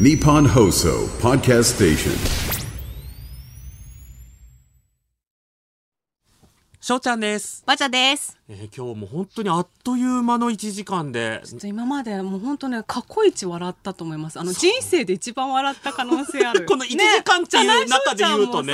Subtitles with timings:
[0.00, 2.12] Nippon Hoso Podcast Station.
[6.80, 8.38] しょうちゃんです、バチャです。
[8.48, 14.40] えー今日も本当にあっという間の1時間でちょっと今までもう本当ね過去一笑ったと思います。
[14.40, 16.64] あの人生で一番笑った可能性ある。
[16.64, 18.72] この1時間っていう中で言うとね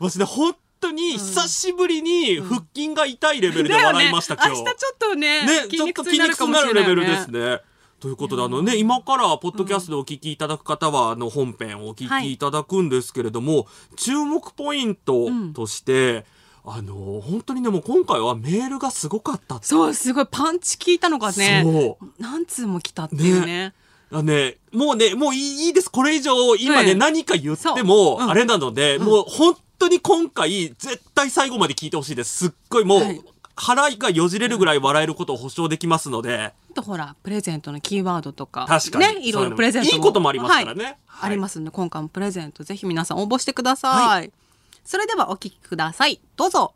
[0.00, 7.75] 私ね本当に久しぶりに腹筋が痛いレベルで笑いました、今日明日ちょっとねね、筋ちょっと肉痛になる筋肉痛になかもしれないよるレベルですね。
[7.96, 8.00] ね。
[8.00, 16.24] ということで、あのね、今から、ポッドキャストでお聞きいただく方は、あの、本編をお聞きいただくんですけれども、注目ポイントとして、
[16.64, 22.12] あの、本当にね、もう今回はメールがすごかったってそうすごいパンチ効いたのがねそう。
[22.18, 23.72] 何通も来たっていうね。
[24.10, 25.90] あね、もうね、もういいいいです。
[25.90, 32.36] これ以上、今ね、ええ何か言っても、うんあれなので、もう本当に今回、絶対最後まで聞いてほしいです。
[32.36, 33.20] すっごいもう、はい
[33.56, 44.30] 腹がよじれるぐらい笑えることを保証できますので、あとほらプレゼントのキーワードとか確かにねいろいろプレゼントいいこともありますからねはいはいありますんで今回もプレゼントぜひ皆さん応募してください。
[44.84, 46.20] それではお聞きください。
[46.36, 46.74] どうぞ。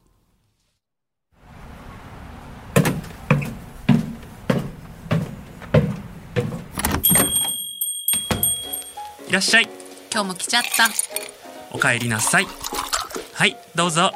[9.28, 9.68] いらっしゃい。
[10.12, 10.88] 今日も来ちゃった。
[11.72, 12.46] お帰りなさい。
[13.34, 14.10] はい、どうぞ。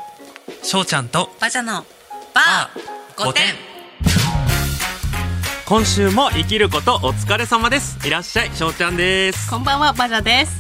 [0.65, 1.85] しょうちゃんとバジャの
[2.35, 3.45] バー5点。
[5.67, 7.97] 今週も生きることお疲れ様です。
[8.05, 9.49] いらっしゃい、しょうちゃんです。
[9.49, 10.59] こんばんは、バジャです。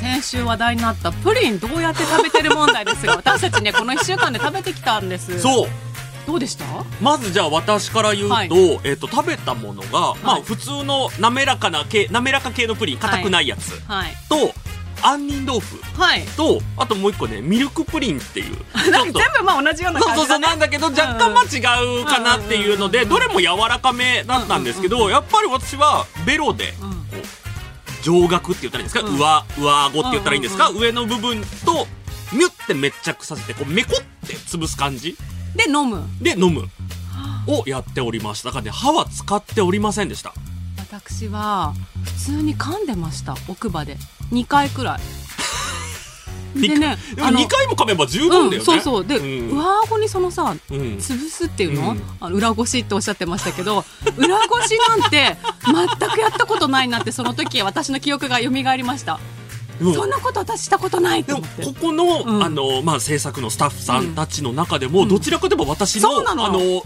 [0.00, 5.40] 先週話題になったプリンどうやって食べてる問題ですが、 私たちね、この1週間で食べてきたんです。
[5.40, 5.68] そう。
[6.26, 6.64] どうでした？
[7.00, 8.50] まずじゃあ私から言うと、はい
[8.82, 14.14] えっ、と、食べたものが、まあ普通の滑らかな系、滑らか系のプリン、硬くないやつ、はい。
[14.28, 14.52] と、
[15.02, 16.22] 杏仁豆腐はい。
[16.36, 18.56] と、あともう一個ね、ミルクプリンっていう。
[18.90, 20.46] 全部まあ同じようなそうそうそう感じだね。
[20.48, 29.00] なんだけど若干まあ違うかなっていうのでどれも柔らかめだったんですけどやっぱり私はベロでこう上顎って言ったらいいんですか？
[29.02, 29.16] うん。
[29.16, 30.68] 上上顎って言ったらいいんですか？
[30.68, 31.86] うん上の部分と
[32.32, 35.16] ミュって密着させてこうメコって潰す感じ？
[35.54, 36.02] で、飲む。
[36.20, 36.68] で飲む。
[37.46, 38.48] をやっておりました。
[38.48, 40.32] だからね歯は使っておりませんでした。
[40.78, 41.74] 私は、
[42.04, 43.96] 普通に噛んでました、奥歯で。
[44.30, 45.00] 2回くらい。
[46.60, 49.04] でね、でも2回も噛めば十分だよね、うん、そうそう。
[49.06, 49.56] で、うん。
[49.56, 50.76] 上顎にそのさ、うん。
[50.98, 52.02] 潰すっていうの,、うん。
[52.20, 53.84] あの裏ごしっておっしゃってましたけど
[54.18, 59.18] 裏ごしなんて全くやったことないなってその時私の記憶が蘇りました。
[59.78, 61.64] でもそんなこと私したことないでもと思って。
[61.64, 62.44] ここの、うん。
[62.44, 66.22] あのまあ制作のスタッフさんたちの中でも、どちらかといえば私の。
[66.28, 66.84] あの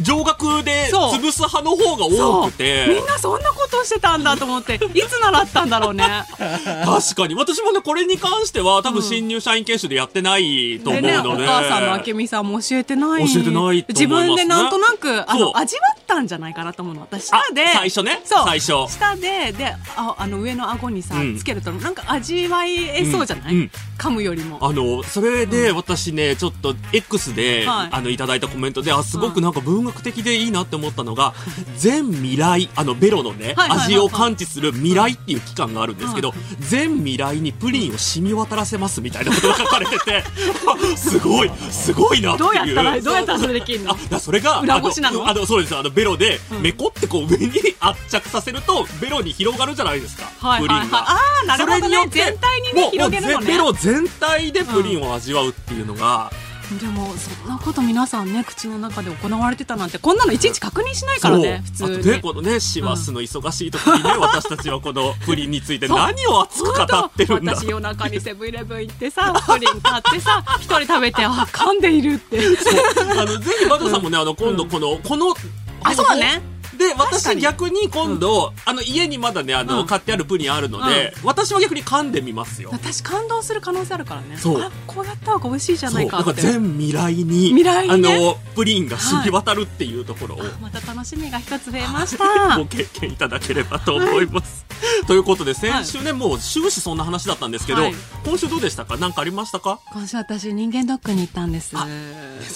[0.00, 2.86] 上顎で潰す派の方が多くて。
[2.88, 6.04] みんなそんなことをしてたんだと思っていつ習ったんだろうね。
[6.84, 7.34] 確かに。
[7.34, 11.08] 私もねこれに関しては多分新入社員研修でやってないと思うで。
[11.08, 13.32] ねので、お母さんの明美さんも教えてない。
[13.32, 13.84] 教えてないね。
[13.88, 17.32] 自分でなんとなくあの味わったんじゃないかなと思うの私。
[17.32, 18.20] あ舌で最初ね。
[18.24, 18.44] そう。
[18.46, 18.72] 最初。
[18.88, 21.38] 舌ででああの上の顎にさ、うん。
[21.38, 23.60] つけるとなんか味わえそうじゃない、うん。
[23.60, 23.70] うん。
[23.98, 24.58] 噛むよりも。
[24.60, 27.88] あのそれで私ねちょっと X で、はい。
[27.90, 31.34] あのいただいたコメントであすごくなんか文学的でいいなって思ったのが
[31.76, 40.24] 全未来あのベロのね味を感知する未来っていう期間があるんですけど全未来にプリンを染み渡らせますみたいなことが書かれてて
[40.92, 42.46] あすごいすごいなっていう。
[42.46, 43.96] どうやったらどうやったらそれできるの？
[44.12, 45.28] あそれが裏ごしなの？
[45.28, 46.62] あのそうですあのベロでうん。
[46.62, 50.80] メコってこう上に圧着させるとベロに広がるじゃないですか、はいはいはい。
[50.80, 50.98] プリンが。
[50.98, 51.80] ああなるほどね。
[51.80, 53.46] それによって全体にね広げるのね。
[53.46, 56.32] ベロ全体でプリンを味わうっていうのが、
[56.80, 62.02] でもそんなこと皆さんね口の中で行われてたなんてこんなのいちいち確認しないからね普通に。
[62.02, 67.54] とねこのね師走の忙しい時にね、私たちはこのプリンについて何を熱く語ってるんだ。
[67.54, 72.38] 私夜中にセブンイレブン行ってさプリン買ってさ 一人食べてあ噛んでいるって。
[72.38, 75.34] あのぜひバトさんもねあの今度この、この
[75.82, 76.53] あそうだね
[76.88, 79.86] で私逆に今度、あの家にまだねあの、うん。
[79.86, 82.70] 買ってあるプリンあるので、私は逆に噛んでみますよ。
[82.72, 84.36] 私感動する可能性あるからね。
[84.36, 84.60] そう。
[84.60, 86.24] あこうやった方が美味しいじゃないかって。
[86.24, 92.56] そうだから全未来に未来あのプリンが染み渡るっていうところを、また楽しみが一つ増えました。
[92.58, 94.63] ご経験いただければと思います。
[95.06, 97.94] ということで先週ね、もう終始そんな話だったんですけど、はい。
[98.24, 98.96] 今週どうでしたか？
[98.96, 99.80] 何かありましたか？
[99.92, 101.74] 今週私人間ドックに行ったんです。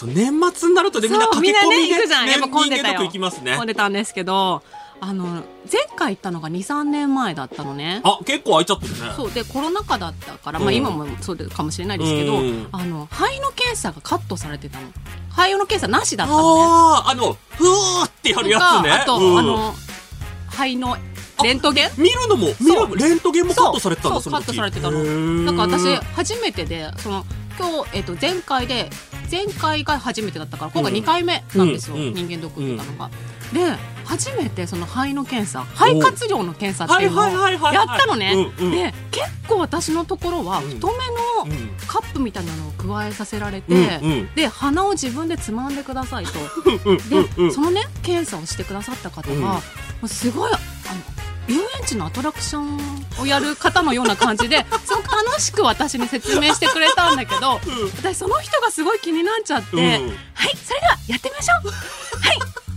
[0.04, 2.26] 年末になるとねみんな駆け込みで、みんなね行くじゃん。
[2.28, 3.10] やっぱ混んでたよ。
[3.56, 4.62] 混んでたんですけど
[5.00, 5.24] あの
[5.70, 8.00] 前回行ったのが23年前だったのね。
[8.04, 8.98] あ結構空いちゃってるね。
[9.16, 12.68] そうでコロナ禍だったから、まあ、うん今もそうかもしれないですけど、うん。
[12.72, 14.86] あの肺の検査がカットされてたの。
[15.30, 16.62] 肺の検査なしだったのね。
[16.64, 18.90] あああのふーってやるやつね。
[18.90, 19.38] あと、うん。
[19.38, 19.74] あの
[20.50, 20.96] 肺の
[21.44, 21.90] レントゲン？
[21.96, 25.02] 見るのも見るレントゲンもカットされてたんだそカットされてたの。
[25.02, 27.24] なんか私初めてでその
[27.58, 28.90] 今日、えっと前回で
[29.30, 32.14] 前回が初めてだったから今回2回目なんですよ、うんうん。
[32.14, 33.10] 人間ドック行ったのが。
[33.52, 38.52] で初めてその肺の検査肺活量の検査っていうのをやったのね。
[38.58, 38.70] うんうん。
[38.72, 40.68] で結構私のところはうん。
[40.70, 40.98] 太めの
[41.44, 44.34] うんカップみたいなのを加えさせられて、うんうん。
[44.34, 46.38] で鼻を自分でつまんでくださいと。
[46.84, 49.60] うんで、うんそのね検査をしてくださった方が、
[50.06, 50.58] すごいあの
[51.48, 52.78] 遊園地のアトラクション
[53.20, 57.60] をやる方のような感じで すごく楽しく私に説明してくれたんだけど、
[57.96, 59.82] 私その人がすごい気になっちゃって、うん。
[60.34, 61.70] はいそれではやってみましょう。
[61.70, 62.38] はい。
[62.38, 62.67] 吸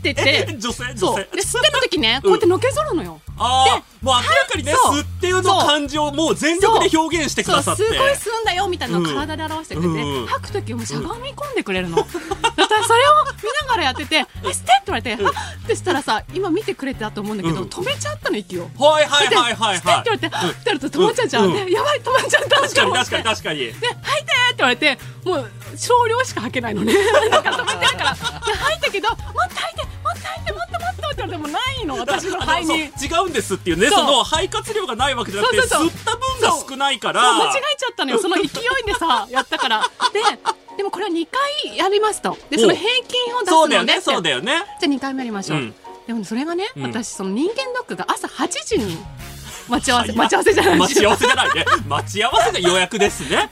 [0.00, 0.56] ってって。
[0.58, 1.16] 女性女そう。
[1.16, 7.84] 性で吸っての時ねこうやってのけぞるのよ、ああもう明らかにね吸ってるの感情をもう全力で表現してくださって。
[7.84, 10.26] すごい吸うんだよみたいなのを体で表してくれて、うん。
[10.26, 17.68] 吐く時もしゃがみ込んでくれるの、だからそれを見ながらやってて「え吸って!」って言われて「はっ!」ってしたらさ今見てくれてたと思うんだけど、うん。
[17.68, 18.68] 止めちゃったの息を。
[18.78, 21.50] はいはいはいはい吸ってって言われて、ってやると止まっちゃうじゃん。
[21.50, 22.60] やばい止まっちゃった。
[22.60, 23.58] 確かに確かに確かに。
[23.58, 26.94] で、吐いてって言われて、もう少量しか吐けないのね。
[27.30, 28.14] なんか止めてるから。
[28.14, 32.78] で、吐いたけど、もっと吐いて、もっと吐いて、もっともっとって言われてもないの、私の肺に。
[32.78, 32.90] 違
[33.26, 38.18] うんですっていうねその肺活量がないわけじゃなくてそうそうそう吸った分が少ないから間違えちゃったのよ。
[38.22, 38.46] その勢い
[38.86, 39.82] でさ、やったから。
[40.12, 40.20] で、
[40.76, 41.26] でもこれは2
[41.64, 42.36] 回やりますと。
[42.48, 44.00] で、その平均を出すそうだよねのでって。
[44.02, 45.58] そうだよねじゃあ2回目やりましょう。
[45.58, 45.74] うん
[46.06, 48.98] でもねそれがね、うん私その人間ドックが朝8時に
[49.70, 50.78] 待ち合わせ待ち合わせじゃない。
[50.78, 51.64] 待ち合わせじゃないね。
[51.88, 53.36] 待ち合わせが予約ですね。
[53.36, 53.42] は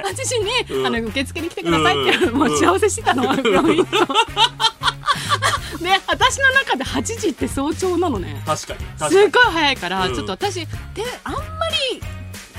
[0.00, 0.02] い。
[0.02, 0.38] 8時
[0.72, 0.86] に、うん。
[0.86, 2.38] あの受付に来てくださいって、うん。
[2.38, 4.06] 待ち合わせしてたの、病院と。
[5.78, 8.42] で私の中で8時って早朝なのね。
[8.46, 9.10] 確かに。
[9.10, 10.14] すっごい早いから、うん。
[10.14, 10.66] ちょっと私で
[11.24, 11.40] あんま
[11.92, 12.00] り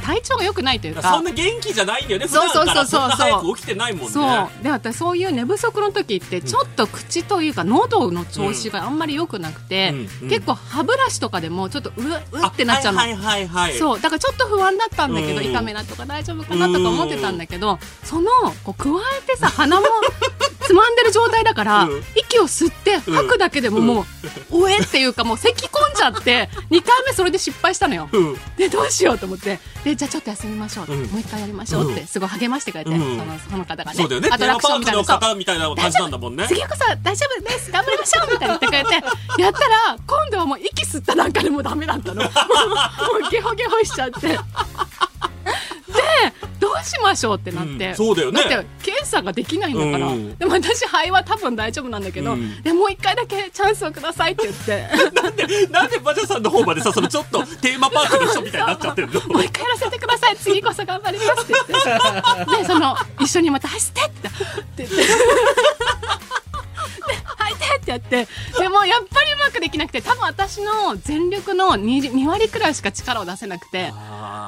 [0.07, 1.01] 体調が良くないというか。
[1.01, 2.27] そんな元気じゃないんだよね。
[2.27, 4.09] 普そうそう段そうそうそんな早く起きてないもんね。
[4.09, 4.63] そう。
[4.63, 10.29] で私そういう寝不足の時ってちょっと口というか喉の調子があんまり良くなくて、うんうん。
[10.29, 12.05] 結構歯ブラシとかでもちょっとうう
[12.45, 13.77] ってなっちゃうの、はいはいはいはい。
[13.77, 13.99] そう。
[13.99, 15.45] だからちょっと不安だったんだけど、うん。
[15.45, 18.31] 痛めなとか大丈夫かなとか思ってたんだけど、その
[18.63, 18.89] こう加
[19.19, 19.87] えてさ鼻も
[20.67, 22.03] つまんでる状態だから、うん。
[22.13, 24.01] 息を吸って吐くだけでもも
[24.51, 28.09] う、おえっていうかもう咳込んじゃって 2回目それで失敗したのよ。
[28.11, 28.39] うん。
[28.57, 31.03] でどうしようと思ってでじゃあちょっと休みましょう、うん。
[31.05, 32.07] もう一回やりましょうってうん。
[32.07, 33.17] すごい励ましてくれて、うん。
[33.17, 34.29] そのその方がねそうだよね。
[34.29, 36.45] アトラククションみたいな方みたいな感じなんだもんね。
[36.49, 37.71] 次こそ大丈夫です。
[37.71, 38.31] 頑張りましょう。
[38.33, 42.23] みたいに言ってくれてやったら今度はもう息吸った段階でもうダメだったの。
[42.23, 42.31] もう
[43.31, 44.27] ゲホゲホしちゃって。
[44.27, 44.37] で
[46.59, 48.41] どうしましょうってなって、うんそうだよね。
[48.43, 50.35] だって検査ができないんだから、うん。
[50.35, 52.61] でも私肺は多分大丈夫なんだけど、うん。
[52.61, 54.87] でもう一回だけチャンスをくださいって言って。
[55.21, 59.21] なんでなんでバジャさんの方までさそのちょっとテーマパークの人みたいになっちゃってるの？
[59.27, 62.57] もう一回やらせてください次こそ頑張りますって言って。
[62.57, 64.01] でその一緒にまた走って。
[64.01, 64.29] って
[64.77, 64.95] 言って
[67.77, 68.27] ってやって
[68.59, 73.91] でもやっぱりうまくできなくて多分私の全力の 2, 2割くらいしか力を出せなくて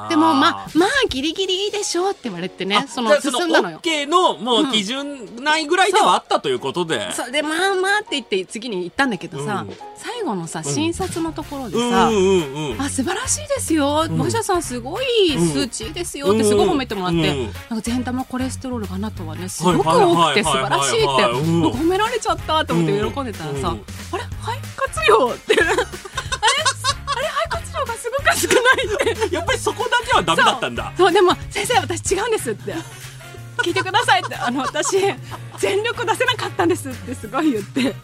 [0.10, 3.80] でもまあまあギリギリいいでしょうって言われてねその進んだのよ。
[3.84, 7.31] OK のもう基準内ぐらいではあったということで、そう。
[7.31, 9.76] でまあまあって言って次に行ったんだけどさ、うん。
[9.96, 12.81] 最後のさ診察のところでうんさ、うんうんうん。
[12.81, 14.14] あ素晴らしいですよ、ん。
[14.14, 15.06] 馬車さんすごい
[15.38, 17.44] 数値いいですよってすごい褒めてもらって、うん。
[17.44, 23.25] なんか善玉コレステロールがあなたはねすごく多くて素晴らしいって褒められちゃったと思って喜ん。
[23.25, 23.74] でたらさ、う。
[23.75, 25.56] んあれ肺活量って。
[25.62, 25.83] あれあれ
[27.27, 29.36] 肺活量がすごく少ないって。
[29.36, 30.94] やっぱりそこだけはダメだったんだ。
[30.98, 31.12] そう。
[31.12, 32.75] でも先生私違うんですって。
[33.63, 34.36] 聞いてくださいって。
[34.36, 34.98] あの私
[35.57, 37.95] 全力出せなかったんですってすごい言って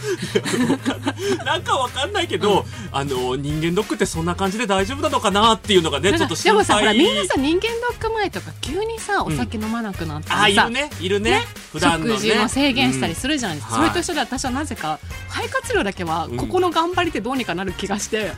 [1.44, 6.58] なんかわかんないけど、あの人間ドックってそんな感じで大丈夫なのかなっていうのがねちょっとで心配。
[6.58, 12.12] もさほらみんなさ人間ドック前とか急にさお酒飲まなくなったりさ、あいるねいるね普段のね。
[12.14, 13.82] 食事も制限したりするじゃないですか、うん。
[13.82, 18.32] それと一緒で私はなぜか肺活量だけはここの頑張りでどうにかなる気がして、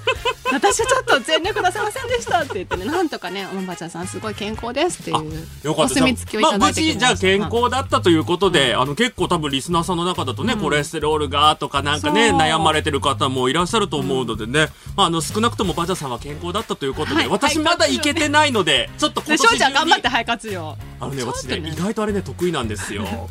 [0.52, 7.06] 私はちょっと全力出せませんでしたって言ってねなんとかねおばちゃんさんすごい健康ですっていうお墨付きをいただいてきました。
[7.06, 21.60] まあ、無事じゃあ健康だったということで、あの結構多分リスナーさんの中だとね、コレステロールがとかなんかね悩まれてる方もいらっしゃると思うのでね、まあ、あの少なくともバジャさんは健康だったということで、はい私まだいけてないのでちょっと今で翔ちゃん年中に頑張って肺活量あのね私ね。
[21.60, 23.04] ね意外とあれね得意なんですよ。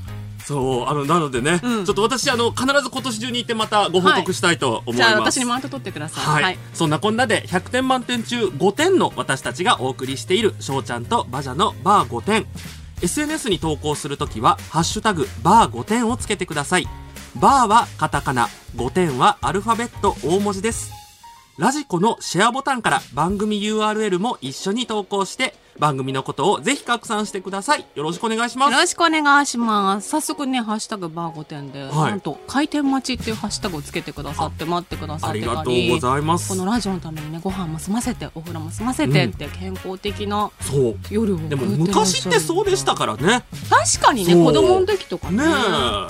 [0.47, 1.85] そうあのなのでね、うん。
[1.85, 6.43] ちょっと私あの必ず今年中に行ってまたご報告したいと思います、じゃあ私にマウント取ってください。
[6.43, 12.45] はい、そんなこんなで100点満点中5点の私たちがお送りしている翔ちゃんとバジャのバー5点。
[13.01, 16.87] SNS に投稿するときは「ハッシュタグバー5点」をつけてください
[17.39, 18.47] バーはカタカナ。
[18.75, 20.91] 5点はアルファベット大文字です。
[21.59, 27.85] ラジコのシェアボタンから番組 URL も一緒に投稿して番組のことをぜひ拡散してください。
[27.93, 28.71] よろしくお願いします。
[28.71, 30.09] よろしくお願いします。
[30.09, 32.11] 早速ね「ハッシュタグバー5点で」はい。
[32.11, 36.49] なんと開店待ちっていうハッシュタグをつけてくださって待ってくださってたありがとうりございます。
[36.49, 40.49] このラジオのためにねご飯も済ませてお風呂も済ませてって健康的な
[41.11, 43.43] 夜をでも昔ってそうでしたからね。
[43.69, 45.37] 確かにね子供の時とかね。
[45.37, 45.43] ね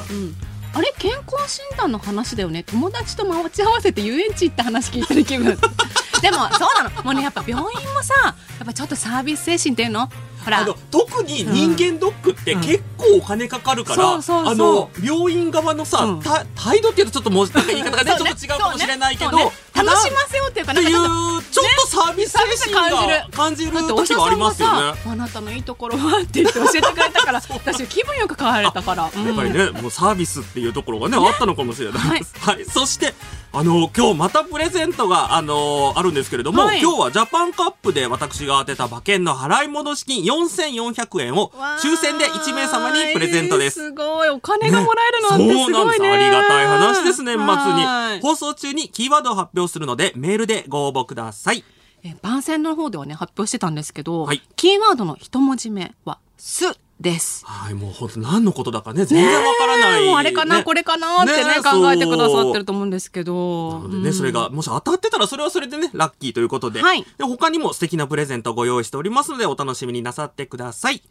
[0.10, 0.13] え。
[0.13, 0.36] うん、
[0.74, 2.63] あれ健康診断の話だよね？
[2.63, 5.57] 友達と待ち合わせて遊園地行った話聞いてる気分。
[6.21, 7.03] でもそうなの。
[7.03, 10.09] もうねやっぱ病院もさやっぱちょっとサービス精神っていうの？
[10.55, 14.53] あの特に人間ドックって結構お金かかるから、そうそうそう。
[14.53, 16.17] あの病院側のさ、う。
[16.17, 19.51] んた態度っていうとちょっともうなんか言い方がねちょっと違うかもしれないけど、ね。
[19.73, 23.71] ただ楽しませようっていうかなんかちょっとサービス精神が感じる。
[23.71, 24.97] 時がありますよね。
[25.03, 25.11] さ。
[25.11, 32.33] あなたのいいところはって言って教えてくれたから 私気分よく変われたから、うんやっぱりね、もうサービスっていうところがね、あったのかもしれないです。
[32.39, 32.65] はい。
[32.65, 33.13] そして、
[33.53, 41.51] あの、今日またプレゼントが、あのあるんですけれども、はい今日はジャパンカップで私が当てた馬券の払い戻し金4400円を
[41.81, 43.79] 抽選で1名様にプレゼントです。
[43.79, 46.03] すごいお金がもらえるなんてすそうなんです。
[46.03, 48.21] ありがたい話です、年末はいに。
[48.21, 51.63] 放送中にキーワードを発表するので、メールでご応募ください。
[52.03, 56.65] え番宣の方ではね発表してたんですけど、はいキーワードの一文字目は「す」
[56.99, 57.45] です。
[57.45, 63.79] はい、もう本当何のことだかね、全然わからない、もうあれかな、ねこれかなってねね考えてくださってると思うんですけど。
[63.79, 66.81] なのでね、うんそれが、もし当たってたら、それはそれでね、ラッキーということで。
[66.81, 71.01] はいで、他にも素敵なプレゼントをご用意しておりますので、お楽しみになさってください。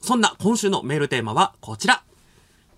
[0.00, 2.02] そんな今週のメールテーマはこちら。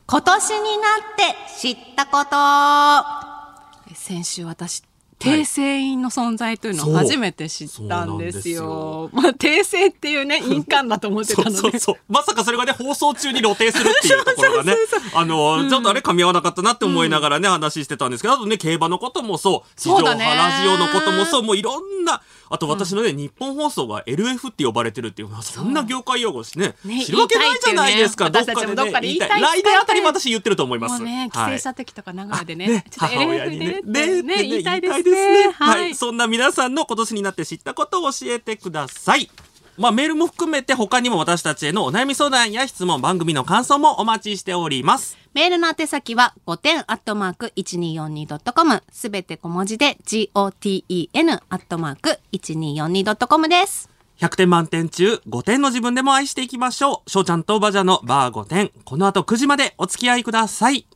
[0.06, 3.94] 今年になって知ったこと。
[3.94, 4.82] 先週私、
[5.18, 9.10] 訂正員の存在というのを初めて知ったんですよ。
[9.12, 11.56] まあ、訂正っていうね、 印鑑だと思ってたので。
[11.56, 11.96] そうそう。
[12.08, 14.76] まさかそれがね、放送中に露呈するっていうところがね、
[15.14, 28.54] あの、ちょっとあれ噛み合わなかったなって思いながらね、話してたんですけど、あとね、競馬のこともそう、地上波ラジオのこともそう、もういろんな、あと私のね、日本放送が LF って呼ばれてるっていうのは、そんな業界用語しね、ね知るわけないじゃないですか、どっか
[29.00, 29.40] で言いたい。
[29.40, 31.02] 来年あたりも私言ってると思います。
[31.02, 35.50] ね、帰省した時とか名古屋でね、ね、ちょっと母親にでねね、ね、言いたいですね。
[35.50, 35.94] はい。
[35.94, 39.30] そんな皆さんの今年になって知ったことを教えてください。
[39.78, 45.16] まあ、メールも含めて他にも私たちへのお悩み相談や質問、番組の感想もお待ちしております。
[45.34, 53.90] メールの宛先は5点アットマーク 1242.com すべて小文字で GOTEN アットマーク 1242.com です。
[54.18, 57.10] 100点満点中5点の自分でも愛していきましょう。
[57.10, 58.70] 翔ちゃんとバジャのバー5点。
[58.84, 60.86] この後9時までお付き合いください。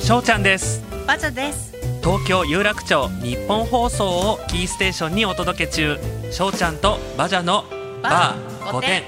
[0.00, 0.82] 翔ちゃんです。
[1.06, 1.73] バジャです。
[2.04, 5.96] 東京有楽町日本放送をキーステーションにお届け中。
[6.30, 7.64] 翔ちゃんとバジャの
[8.02, 9.02] バー5点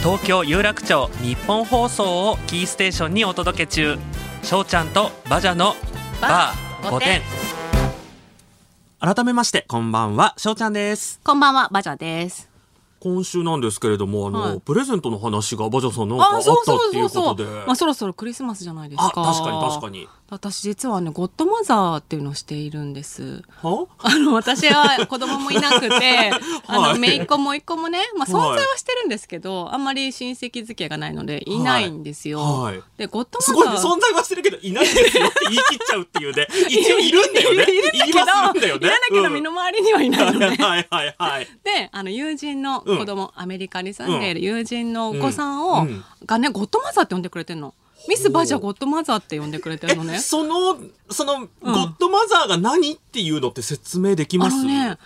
[0.00, 3.96] 東京有楽町日本放送をキーステーションにお届け中。
[4.42, 5.74] 翔ちゃんとバジャの
[6.20, 7.22] バー5点
[8.98, 10.34] 改めましてこんばんは。
[10.36, 11.20] 翔ちゃんです。
[11.22, 12.55] こんばんは、バジャです。
[13.06, 14.60] 今週なんですけれどもあの、はい。
[14.60, 16.54] プレゼントの話がバジャさんなんかあったっ
[16.90, 17.44] ていうことで。
[17.44, 19.22] まあそろそろクリスマスじゃないですあか。
[19.22, 23.42] 確かに確かに私実はね、ゴッドマザーっていうのをしているんです。
[23.62, 23.86] は？
[23.98, 26.30] あの、私は子供もいなくて、
[26.66, 32.40] あの、はい姪っ子も一個もね、まあ存はい在はしてるんですけど、あんまり親戚付き合いがないので、いないんですよ。
[32.40, 33.92] はいで、ゴッドすごいね、マザー。
[33.92, 36.48] 存在はしてるけど、いないですよって言い切っちゃうっていうね。
[36.68, 37.62] 一応いるんだよね。
[37.62, 40.56] いるんだけど、言いるんだけど、身の回りにはいないのね。
[40.58, 41.48] はいはいはい。
[41.62, 47.72] で、あの、友人の子供、アメリカに住んでいる友人のお子さんを、うんうんがね、ゴッドマザーって呼んでくれてるの。
[48.08, 50.14] ミス・バジャゴッドマザーって呼んでくれてるのね。
[50.14, 50.18] え、。
[50.18, 50.78] その、
[51.10, 54.56] その、ゴッドマザーが何っていうのって説明できあます？
[54.56, 54.98] のね、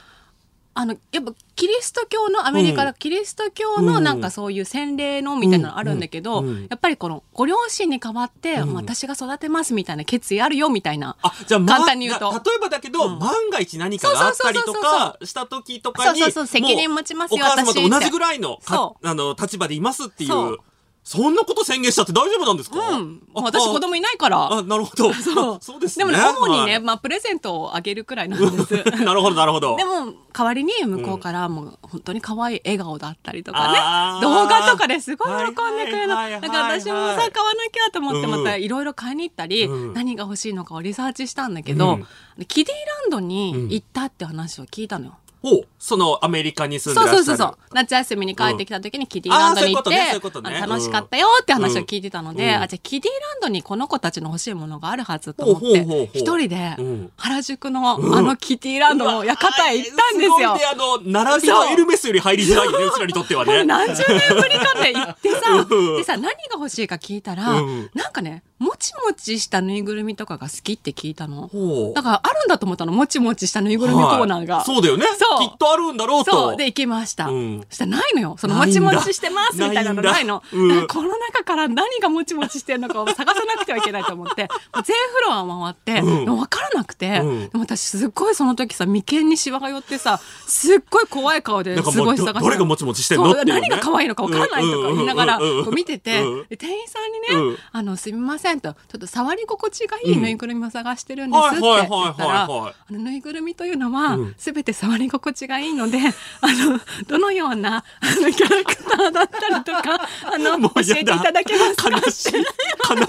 [0.73, 6.49] あの、やっぱ、キリスト教の、アメリカのキリスト教のなんかそういう洗礼のみたいなのあるんだけど、うん。
[6.49, 6.67] うん。
[6.71, 8.75] やっぱりこの、ご両親に代わって、うん。
[8.75, 11.17] 私が育てますみたいな決意あるよみたいな。
[11.23, 12.31] あ、じゃあ、ま簡単に言うと。
[12.33, 13.19] 例えばだけど、うん。
[13.19, 20.57] 万が一何かがあったりとかした時とかに、そうそうそう責任持ちますよお母様と同じぐらいのあの立場でいますっていう
[21.03, 22.79] そんなこと宣言しちゃって大丈夫なんですか？
[22.79, 23.23] うん。
[23.35, 24.53] あ私子供いないから。
[24.53, 25.13] あ、なるほど。
[25.15, 25.59] そう。
[25.61, 26.05] そうですね。
[26.05, 28.75] でもね、主にね、はいまあ、プレゼントをあげるくらいなんです。
[29.03, 29.75] なるほど、なるほど。
[29.79, 36.15] でも、代わりに向こうからもう本当に可愛い笑顔だったりとかね、動画とかですごい喜んでくれるの。
[36.17, 42.07] はいはいはいはいだから私もさ、買わなきゃと思ってうんまたいろいろ買いに行ったり、うん何が欲しいのかをリサーチしたんだけど、うん
[42.47, 45.15] キディランドに行ったって話を聞いたのよ。
[45.43, 47.25] ほう、そのアメリカに住んでらっしゃる。
[47.25, 47.57] そうそうそう。
[47.73, 52.63] 夏休みに帰ってきた時にキディランドに行って、う楽しかったよって話を聞いてたので、うん。
[52.63, 57.13] あ、じゃあキディランドにこの子たちの欲しいものがあるはずと思って一人でうん。
[57.17, 60.51] 原宿のあのキディランドの館へ行ったんですよ。
[60.51, 63.65] ごいね、あの、並びのエルメスより入りづらいよね、うちらにとってはね。
[63.65, 65.97] 何十年ぶりかって行ってさ、うん。
[65.97, 67.91] でさ、何が欲しいか聞いたら、うん。
[67.95, 71.51] なんかね、もちもちしたぬいぐるみとかが好きって聞いたの？
[71.95, 74.57] だからあるんだと思ったの、もちもちしたぬいぐるみコーナーが。
[74.57, 75.07] はいそうだよね。
[75.19, 75.49] そう。
[75.49, 76.31] きっとあるんだろうと。
[76.31, 76.57] そう。
[76.59, 77.29] で、行きました。
[77.29, 77.61] うん。
[77.71, 78.37] そしたらないのよ。
[78.39, 79.55] そのもちもちしてます。
[79.55, 80.43] みたいなのないの。
[80.53, 86.25] ないうんこの中から何がもちもちしてるのかを探さなくてはいけないと思って、全フロア回って、うん。
[86.27, 87.41] 分からなくて、うん。
[87.49, 93.33] でも私すっごいその時さ、眉間にシワが寄ってさ、すっごい怖い顔ですごい探してどれがもちもちしてんの？
[93.35, 95.41] 何が可愛いのか分からないとか言いながら
[95.73, 96.21] 見てて、
[96.57, 101.77] 店員さんにね、うんあの、すみませんと、ちょっと触り心地がいいぬいぐるみを探してるんですって言は
[102.09, 102.49] いったら、
[102.91, 105.99] ぬいぐるみというのはうん、すべて触り心地がいいので、
[106.41, 111.91] あの、どのような、あの、キャラクターだったりとか、あの、教えていただけますか？
[111.91, 112.45] 悲しい悲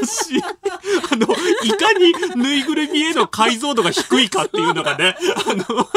[0.06, 0.44] しい。
[0.44, 0.52] あ
[1.16, 1.26] の
[1.64, 5.64] いかにぬいぐるみへの解像度が低いかっていうのがねあの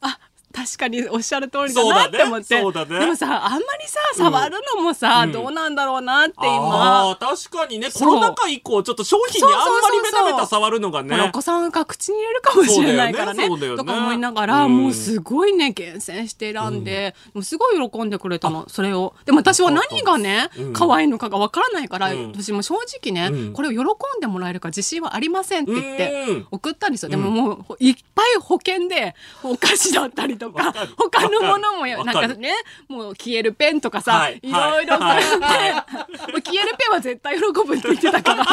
[0.00, 0.18] あ、
[0.58, 2.60] 確かにおっしゃる通りだなって思って。
[2.60, 2.98] そうだね。
[2.98, 5.32] でもさ、あんまりさ、触るのもさ、うん。
[5.32, 7.12] どうなんだろうなってあ今。
[7.12, 7.88] ー確かにね。
[7.92, 13.48] コロナ禍以降ちょっと商品にあんまりベタベタ触るのがほらおね子さんが口に入れるかもしれないからね。
[13.48, 13.76] ね。
[13.76, 14.76] とか思いながら、うん。
[14.76, 19.14] もうすごいね、厳選して選んで、もうすごい喜んでくれたの、それを。
[19.24, 22.32] でも私は何がねうん、可愛いのかがわからないから、うん。
[22.32, 23.52] 私も正直ね、うん。
[23.52, 23.84] これを喜ん
[24.20, 26.24] でもらえるか自信はありませんって言って。
[26.28, 27.08] うん送ったんですよ。
[27.08, 32.52] でももういっぱい保険でお菓子だったりとか他のものもなんかね
[32.88, 38.44] もう消えるペンとかさ、はいい、ろいろはいもう消えるペンは絶対喜ぶって言ってたから。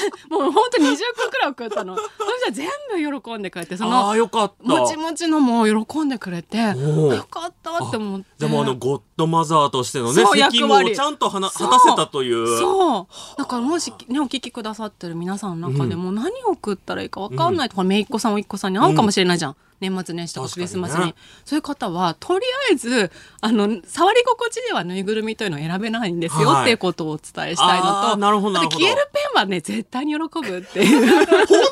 [0.30, 1.96] もうほんと20個くらい送ったの。
[1.96, 2.08] そし
[2.42, 2.68] たら全
[3.12, 4.68] 部喜んでくれてそあのあよかった。
[4.68, 8.26] もちもちのも喜んでくれてよかったって思って。
[8.38, 12.58] でもあのゴッドマザーとしてのね責務をちゃんとはな果たせたという。
[12.58, 13.06] そう。
[13.38, 21.06] だからもし、ね、お聞きくださってる皆さんの中でも何を送ったらいいか分かんないとか、めいっ子さんおいっ子さんに会うかもしれないじゃん、年末年始とかクリスマスに。
[21.06, 23.10] ねそういう方はとりあえず
[23.40, 28.16] あの触り心地ではぬいぐるみというのを選べないんですよ、はいっていうことをお伝えしたいのと。
[28.16, 31.06] なるほど消えるペンはね絶対に喜ぶっていう。
[31.46, 31.64] 本当に？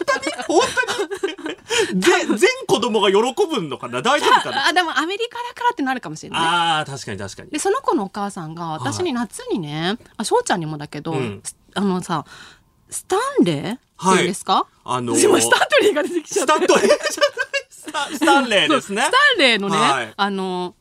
[0.46, 0.60] 本
[1.20, 1.58] 当に？
[2.00, 4.02] ぜ全子供が喜ぶのかな？
[4.02, 4.68] 大丈夫かな？
[4.68, 6.40] あでもアメリカだからってなるかもしれない。
[6.40, 7.50] ああ確かに確かに。
[7.50, 11.40] でその子のお母さんが私に夏にね、あ翔ちゃんにもだけど、うん。
[11.44, 12.24] すあのさ
[12.90, 13.78] スタンレーっ
[14.14, 16.52] ていうんですか、あのースタントリーが出てきちゃって。
[16.52, 16.88] スタントレー
[17.88, 19.02] スタスタンレーですね。
[19.02, 20.12] スタンレーのね、はい。
[20.16, 20.74] あの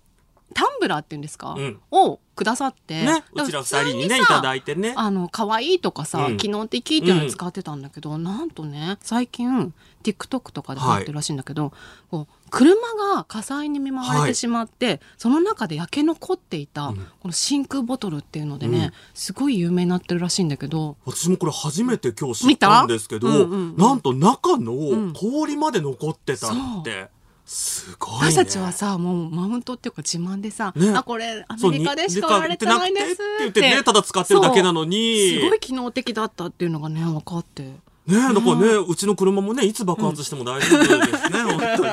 [0.54, 1.80] タンブラーっていうんですか、うん。
[1.92, 3.24] をくださって、ね。
[3.36, 4.94] だうちら二人にねいただいてね。
[4.96, 6.38] あの可愛いとかさ、うん。
[6.38, 11.74] 機能的っていうのに使ってたんだけど、なんとね最近 TikTok とかで入ってるらしいんだけど、
[12.10, 12.76] こう車
[13.16, 16.96] が火災に見舞われはいてしまって、その中で焼け残っていた、うん。
[16.96, 18.92] この真空ボトルっていうのでね、うん。
[19.14, 20.98] すごい有名になってるらしいんだけど。
[21.06, 23.78] 私もこれ初めて今日知ったんですけど、うんうんうん。
[23.78, 27.10] なんと中んの氷まで残ってたって、
[27.48, 28.32] すごいね。
[28.32, 30.90] 私たちはさもうマウントっていうか自慢でさ、ね。
[30.92, 37.74] あこれアメリカでしか売られてないんですって言ってねただ使ってるだけなのにすごい機能的だったっていうのがね分かって
[38.08, 41.92] ねだからね、うちの車もねいつ爆発しても大丈夫ですね、本当に。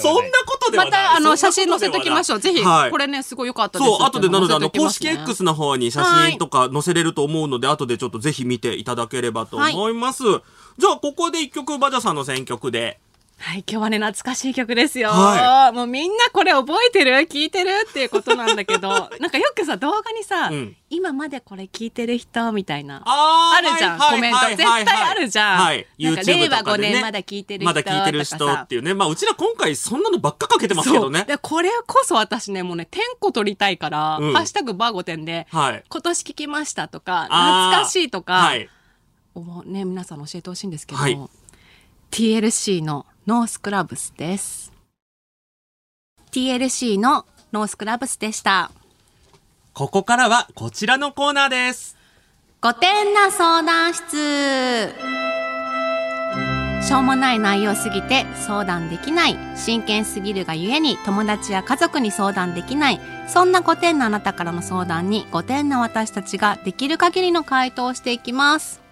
[0.00, 2.40] そんなことでまたあの写真載せときましょう。
[2.40, 2.90] ぜひ、はい。
[2.90, 3.90] これねすごい良かったです。
[3.90, 10.24] そう、後でなので、あの、公式 X の方に写真とか載せれると思うので、後でちょっとぜひ見ていただければと思います。
[10.24, 12.98] じゃあ、ここで一曲、バジャさんの選曲で。
[13.38, 17.12] はい今日はね懐かしい曲ですよ、はもうみんなこれ覚えてる？
[17.28, 17.70] 聞いてる？
[17.88, 18.88] っていうことなんだけど
[19.20, 20.76] なんかよくさ動画にさ、うん。
[20.88, 24.38] 今までこれ聞いてる人みたいなああるじゃんコメント。
[24.48, 25.64] 絶対あるじゃん。
[25.64, 25.86] はい。
[25.98, 26.92] なんか令和5とかでね。
[26.94, 28.94] 年まだ聞いてる人まだ聞いてる人っていうね。
[28.94, 31.24] まあ、うちら今回そんなのばっかかけてますけどね。
[31.24, 34.32] でこれこそ私ねもうね点個取りたいから「うん。
[34.32, 35.84] ハッシュタグバーゴテン」で、はい。
[35.88, 38.68] 今年聞きましたとか懐かしいとか、はい。
[39.34, 41.18] をね皆さん教えてほしいんですけど、はい。
[42.10, 44.72] TLC のノースクラブスです。
[46.30, 48.70] TLC のノースクラブスでした。
[49.72, 51.96] ここからはこちらのコーナーです。
[52.60, 54.92] 五点な相談室。
[56.86, 59.38] しょうもない内容すぎて相談できない。
[59.56, 63.00] 真剣すぎるがゆえに友達や家族に相談できない。
[63.26, 68.83] そんな5点のあなたからの相談に5点の私たちができる限りの回答をしていきます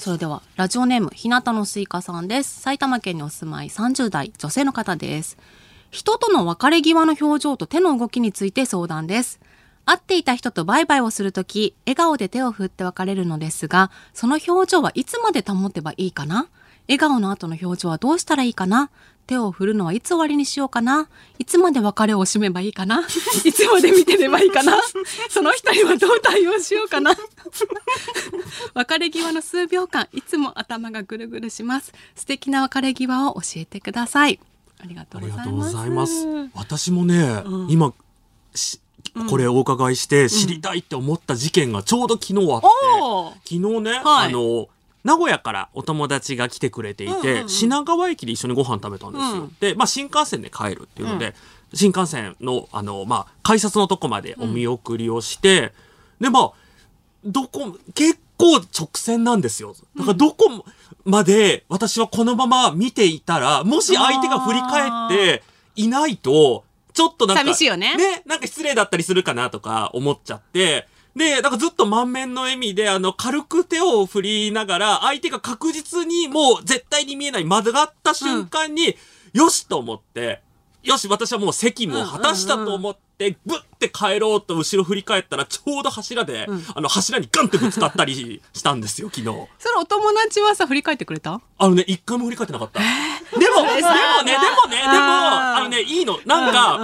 [0.00, 2.62] それではラジオネーム日向のスイカさんです。
[2.62, 5.36] 埼玉県にお住まい30代女性の方です。
[5.90, 9.40] 人との別れ際の表情と手の動きについて相談です。
[9.84, 16.48] 会っていた人とバイバイをするとき、笑顔で手を振って別れるのですが、その表情はいつまで保てばいいかな？
[16.90, 18.90] 笑顔の後の表情はどうしたらいいかな？
[19.28, 21.08] 手を振るのはいつ終わりにしようかな？
[21.38, 23.06] いつまで別れを惜しめばいいかな？
[23.44, 24.76] いつまで見てればいいかな？
[25.28, 27.14] その人にはどう対応しようかな？
[28.74, 31.92] 別れ際の数秒間、いつも頭がぐるぐるします。
[32.16, 34.40] 素敵な別れ際を教えてください。
[34.82, 36.26] ありがとあうございます。
[36.54, 37.92] 私もね、今、
[38.54, 38.80] し
[39.28, 42.66] これお伺いして知りたいって思った事件がちょうど昨日あって、
[43.00, 43.32] おー。
[43.44, 44.28] 昨日ね、はい。
[44.28, 44.68] あの
[45.04, 47.48] 名古屋からお友達が来てくれていて、うんうんうん。
[47.48, 49.42] 品川駅で一緒にご飯食べたんですよ。
[49.42, 49.56] うん。
[49.60, 51.34] で、まあ、新幹線で帰るっていうので、
[51.72, 55.72] 新幹線のあの、まあ、改札のとこまでお見送りをして、
[56.20, 56.52] でまあ
[57.24, 59.74] どこ結構直線なんですよ。
[59.96, 60.64] だからどこ
[61.04, 65.42] まで私はこのまま見ていたらもし相手が振り返って
[65.76, 67.96] いないとちょっとなんか寂しいよね。
[67.96, 78.96] ね、なんか失礼だったりするかなとか思っちゃって、で、なんかずっと満面の笑みで、あの、軽く手を振りながら、相手が確実にもう絶対に見えない窓があった瞬間に、
[79.32, 80.40] よしと思って、
[80.82, 89.26] よし、私はもう責務を果たしたと思って、ぶって帰ろうと後ろ振り返ったら、ちょうど柱で、あの、柱にガンってぶつかったりしたんですよ、昨日。
[89.58, 91.38] それお友達はさ振り返ってくれた？
[91.58, 92.80] あのね、一回も振り返ってなかった。
[92.80, 92.86] で
[93.50, 93.90] も、でもね、でも
[94.68, 96.18] ね、でも、あのね、いいの。
[96.24, 96.78] なんか、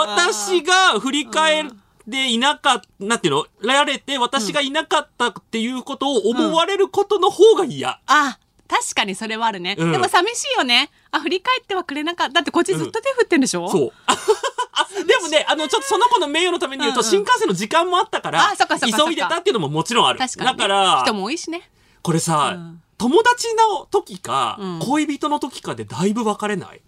[0.00, 1.76] 私が振り返って
[2.08, 8.00] いなかった、なんていうの、られて、私がいなかったっていうことを思われることの方が嫌。
[8.06, 8.38] あ
[8.68, 9.92] 確かにそれはあるね、うん。
[9.92, 10.90] でも寂しいよね。
[11.12, 12.34] あ振り返ってはくれなかった。
[12.34, 13.92] だってこっちずっと手振ってんでしょ、そう。
[14.06, 17.10] あ、でもね、あの、ちょっとその子の名誉のために言うと、うんうん。
[17.10, 20.18] 新幹線の時間もあったから、あそっかそっかそっか急いでたっていうのももちろんある。
[20.18, 21.70] 確かに、ね、だから、人も多いしね。
[22.02, 22.82] これさ、うん。
[22.98, 24.78] 友達の時か、うん。
[24.80, 26.82] 恋人の時かでだいぶ分かれない？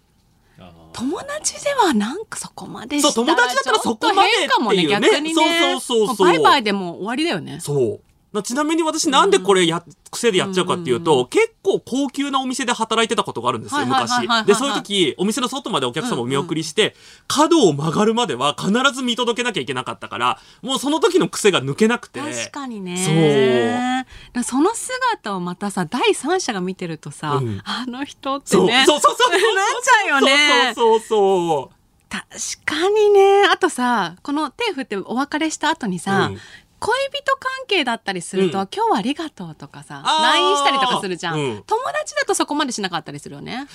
[0.93, 4.77] 友達ではなんかそこまでしたそう友達だったらそこまでっと変かもね。
[4.77, 5.35] っていうね逆にね。
[5.35, 6.27] そうそうそうそう。
[6.27, 7.59] もバイバイでもう終わりだよね。
[7.59, 8.01] そう。
[8.31, 14.27] なちなみに私なんでこれや、癖でやっちゃうかっていうと、結構高級なお店で働いてたことがあるんですよ、昔。
[14.45, 16.95] で、そういう時、お店の外までお客様を見送りして、
[17.27, 22.19] 角を曲がるまでは必ず見届けなきゃいけなかったから、もうその時の癖が抜けなくて。
[22.19, 24.05] 確かにね。
[24.33, 24.43] そう。
[24.43, 27.61] その姿をまたさ第三者が見てるとさ、うん。
[27.65, 29.31] あの人ってそう、ねそうそうそう。
[29.31, 29.39] なっ
[29.83, 30.73] ちゃうよね。
[30.75, 32.25] そうそうそう確
[32.65, 33.43] かにね。
[33.51, 36.39] あとさこの手振ってお別れした後にさ、うん
[36.79, 38.67] 恋人関係だったりすると、うん。
[38.73, 40.23] 今日はありがとうとかさあー。
[40.23, 41.63] LINE したりとかするじゃん、うん。
[41.63, 43.67] 友達だとそこまでしなかったりするよね。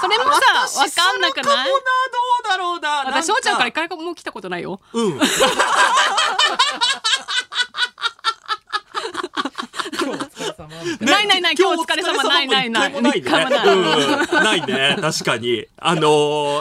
[0.00, 1.78] それもさ私わかんなくするかもないなど
[2.40, 3.04] うだろうな。
[3.06, 3.88] 私翔ちゃんから一か。
[3.88, 4.80] 回も来たことないよ。
[4.92, 5.20] うん。
[11.00, 12.90] ないないない今日お疲れ様ないないない。
[12.90, 13.68] 一回もない回もない。
[13.68, 14.44] うん。
[14.44, 14.96] ないね。
[15.00, 15.66] 確かに。
[15.78, 16.00] あの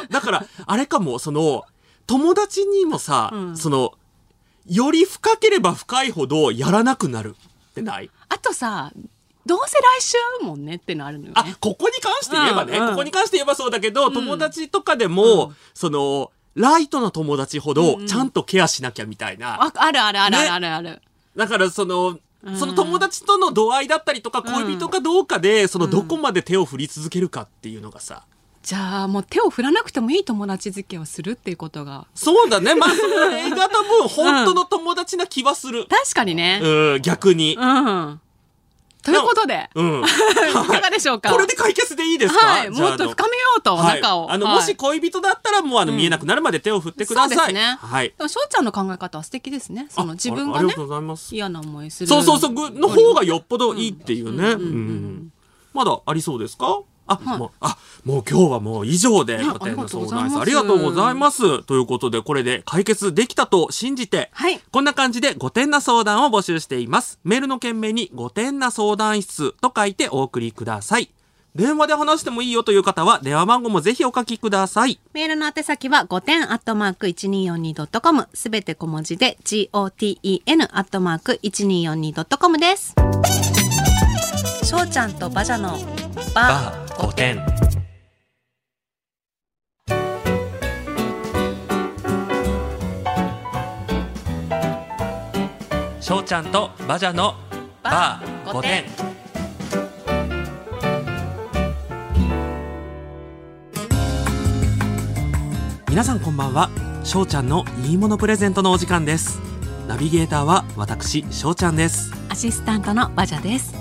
[0.03, 1.65] ーだから、あれかも、その、
[2.07, 3.57] 友達にもさ、うん。
[3.57, 3.93] その、
[4.69, 7.35] より深ければ深いほどやらなくなる
[7.71, 8.09] ってない？
[8.29, 8.91] あとさ
[9.45, 15.55] どうせ来週もんねってのあるのよあね、ここに関して言えばね、うんうんここに関して言えばそうだけど、友達とかでも、うん。
[15.73, 17.99] その、ライトな友達ほうんうん。
[18.01, 19.55] どちゃんとケアしなきゃみたいな。
[19.63, 20.45] ああるあるあるあね。
[20.45, 21.01] るあるある、
[21.35, 22.57] だからその、うん。
[22.57, 28.25] その友達との度合いだったりとか、恋人かどうかで、そのどこまで手を振り続けるかっていうのがさ。
[28.61, 32.75] じゃあもう手を振らなくてもいい友達付きをするっていうことがそうだね。
[32.75, 35.85] まあ、その映画多分本当の友達な気はする。
[35.89, 37.55] 確かにねうん、逆に。
[37.59, 38.21] うん
[39.01, 40.03] ということでうん。
[40.03, 41.31] いかがでしょうか？
[41.31, 42.45] これで解決でいいですか？
[42.45, 47.53] はいもっと深めようとはい仲を、あの、はいもし恋人だったらもうあの、見えなくなるまで手を振ってください。
[47.53, 48.09] ねはい。
[48.17, 51.33] でも翔ちゃんの考え方は素敵ですねそのあ自分がねあありがとうございます。
[51.33, 54.31] 嫌な思いするそうそうそう、ぐの方がよっぽどいいっていうね。
[54.31, 55.33] うんうんうんうん
[55.71, 61.63] まだありそうですかあ、はいもう、あ、もう今日はもう以上で、の相談室あありがとうごございます。
[61.63, 67.19] ということで、これで解決できたと信じて、はいこんな感じで5点な相談を募集しています。
[67.23, 71.09] メールの件名に5点な相談室と書いてお送りください。
[71.55, 74.99] 電話で話してもいいよという方は、電話番号もぜひお書きください。
[75.13, 82.95] メールの宛先は5点アットマーク 1242.com すべて小文字で GOTEN アットマーク 1242.com です
[84.63, 85.77] 翔ちゃんとバジャの
[86.33, 87.37] バー5点
[96.01, 97.35] しょうちゃんとバジャの
[97.81, 98.83] バー5点
[105.89, 106.69] 皆さんこんばんは。
[107.03, 109.39] しょうちゃんのいいものプレゼントのお時間です。
[109.87, 112.13] ナビゲーターは私しょうちゃんです。
[112.29, 113.78] アシスタントのバジャです。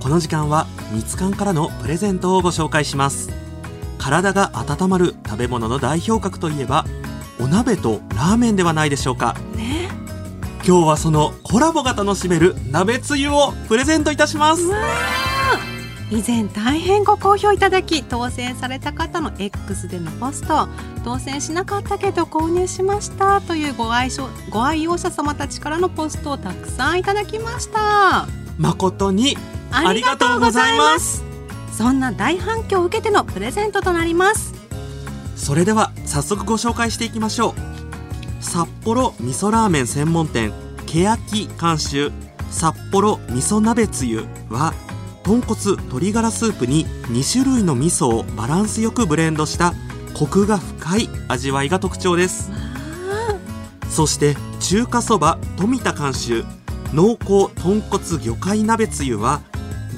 [0.00, 3.30] この時間はみつかんからのプレゼントをご紹介します。
[3.98, 6.84] 体が温まる食べ物の代表格といえば
[7.40, 9.34] お鍋とラーメンではないでしょうか。
[9.54, 9.88] ね。
[10.66, 14.62] 今日はそのコラボが楽しめる鍋つゆをプレゼントいたします。
[16.10, 20.68] 以前大変ご好評いただき当選された方の X でのポスト
[21.04, 28.26] 当選しなかったけど購入しましたというご愛称ご愛用者様たちからのポストをたくさんいただきました。
[28.56, 29.36] 誠に
[29.70, 31.24] ありがとうございます。
[31.72, 34.54] そんな大反響を受けてのプレゼントとなります。
[35.36, 37.54] それでは早速ご紹介していきましょ
[38.40, 38.42] う。
[38.42, 40.52] 札幌味噌ラーメン専門店
[40.86, 42.10] けやき監修
[42.50, 44.72] 札幌味噌鍋つゆは
[45.22, 49.74] 豚骨鶏ガラスープに2種類の味噌をバランスよくブレンドした
[50.14, 52.50] コクが深い味わいが特徴です。
[53.90, 56.44] そして中華そば富田監修
[56.94, 59.42] 濃厚豚骨魚介鍋つゆは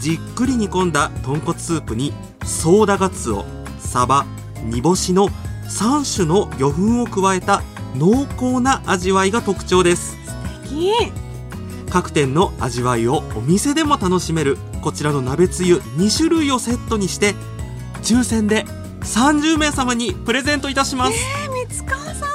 [0.01, 2.13] じっくり煮込んだ豚骨スープに
[2.45, 3.45] ソーダガツオ
[3.79, 4.25] サバ
[4.65, 5.29] 煮干しの
[5.69, 7.63] 3種の魚粉を加えた
[7.97, 10.17] 濃厚な味わいが特徴です。
[11.91, 17.35] 各店の味わいをお店でも楽しめるこちらの鍋つゆ2種類をセットにして
[18.03, 18.65] 抽選で
[19.01, 22.30] 30名様にプレゼントいたします、えー、三川さん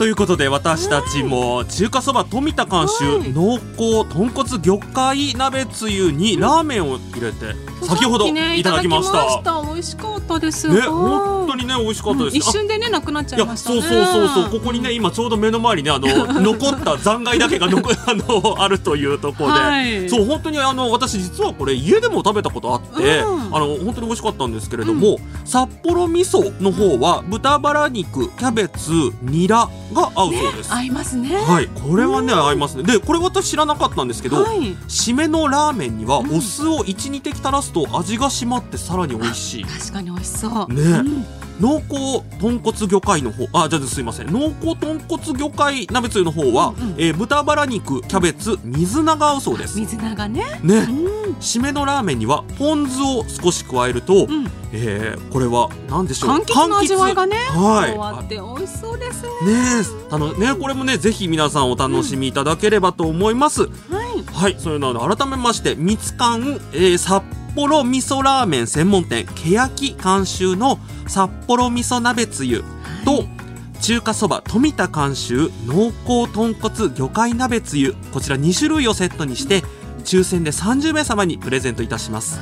[0.00, 9.62] ということで私たちも中華そば富田監修、はい濃厚豚骨魚介鍋つゆにラーメンを入れて先ほどいただきました。
[9.62, 10.68] 美味しかったです。
[10.68, 10.88] ねはい。
[10.88, 13.82] 本当にね美味しかったです、うん一瞬でねなくなっちゃいましたね。
[13.82, 16.08] そうそうそうそうここにね今ちょうど目の前にねあの
[16.40, 20.08] 残った残骸だけが残 あのあるというところで、はい。
[20.08, 23.54] そう本当にあの私実はこれ家でも食べたことあって、うん。
[23.54, 28.90] あの本当に美味しかったんですけれども、札幌味噌の方は豚バラ肉キャベツ
[29.22, 31.36] ニラが合うそうです、合いますね。
[31.36, 31.68] はい。
[31.68, 32.84] これはね合いますね。
[32.84, 34.76] でこれ私知らなかったんですけど、はい。
[34.88, 36.36] 締めのラーメンにはうん。
[36.36, 39.64] お酢を12滴垂らすと味が締まってさらに美味しい。
[39.64, 40.72] 確かに美味しそう。
[40.72, 40.82] ね。
[40.82, 41.26] うん。
[41.60, 43.46] 濃厚豚骨魚介の方。
[43.52, 44.32] あじゃあすいません。
[44.32, 46.94] 濃厚豚骨魚介鍋つゆの方は、うんうん。
[46.96, 49.76] えー豚バラ肉キャベツ水菜が合うそうです。
[49.76, 50.42] ね水菜がね。
[50.64, 50.70] うん。
[51.34, 54.46] 締めのラーメンにはポン酢を少し加えると、うん。
[54.72, 56.30] えーこれは何でしょう。
[56.30, 58.24] 柑橘の味わいがねはい。
[58.24, 59.52] って美味しそうですね。
[59.52, 60.14] ねえ。
[60.14, 63.70] あのねこれもねぜひ皆さんお楽しみいただければと思います、はい。
[64.32, 67.22] はい、そういうので改めまして、みつかん、えー札
[67.54, 72.64] 幌味噌ラーメン専門店、けやき監修の札幌味噌鍋つゆ
[73.04, 73.28] と、はい。
[73.80, 79.62] 中華そば富田監修濃厚豚骨魚介鍋つゆ、こちら2種類をセットにして、
[80.04, 82.40] 抽選で30名様にプレゼントいたします。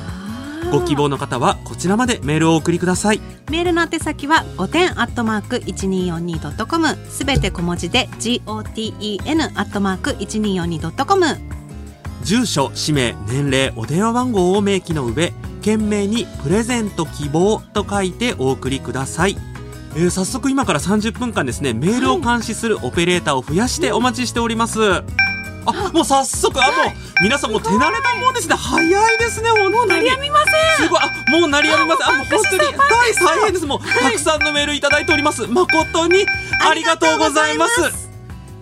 [0.71, 3.21] ご希望の方はこちらまでメールをお送りください。
[3.49, 11.58] メールの宛先は5点アットマーク 1242.com すべて小文字で GOTEN アットマーク 1242.com
[12.23, 19.37] 住所、氏名、年齢、お電話番号を明記の上、懸命にプレゼント希望と書いてお送りください。
[19.95, 24.79] えー早速今から30分間ですね、メールを監視するオペレーターを増やしてお待ちしております。
[25.65, 28.55] あ、もう早速、あ、もう、皆さんもう手慣れたもんですね。
[28.55, 29.89] 早いですね、本当に。
[29.89, 32.15] 鳴りやみませんすごい、あ、もう鳴りやみません。
[32.15, 33.65] あ、もう本当に大大変です。
[33.65, 35.47] もう、たくさんのメールいただいております。
[35.47, 36.25] 誠に
[36.61, 38.08] ありがとうございます。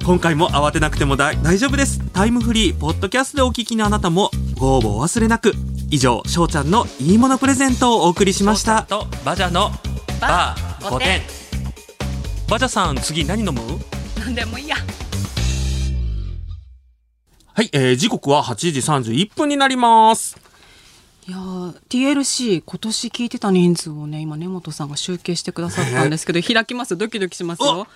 [0.08, 2.00] 今回も慌てなくても大大丈夫です。
[2.14, 5.52] タイムフリー、ポッドキャストでお聞きのあなたもご応募お忘れなく。
[5.92, 8.84] 以上、しょうちゃんのいいものプレゼントをお送りしました。
[8.84, 9.70] とバジャの
[10.22, 11.20] バー5点
[12.50, 13.60] バジャさん次何飲む？
[14.18, 14.78] なんでもいいや
[17.54, 20.38] はい、えー、時刻は8時31分になります。
[21.28, 26.96] いやー TLC 今年聞いてた人数をね今根本さんが集計してくださったんですけど開きます？
[26.96, 27.88] ドキドキしますよお6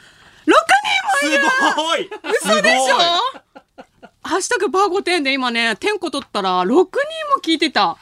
[1.21, 1.29] す
[1.75, 2.09] ごい。
[2.39, 2.95] すごい人でしょ
[4.23, 6.85] ハッシュタグバー5点で今ね点呼取ったら6人も
[7.43, 7.97] 聞いてた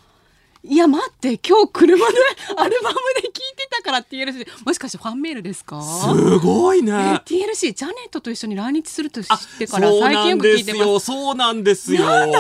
[0.62, 2.14] いや待って今日車で
[2.58, 5.82] アルバムで聞いてたから TLC もしかしてファンメールですか？
[5.82, 6.92] すごいえね。
[7.26, 11.00] TLC ジャネットと一緒に来日すると知ってから最近よく聞いてますですよ。
[11.00, 12.06] そうなんですよ。
[12.06, 12.40] なんだ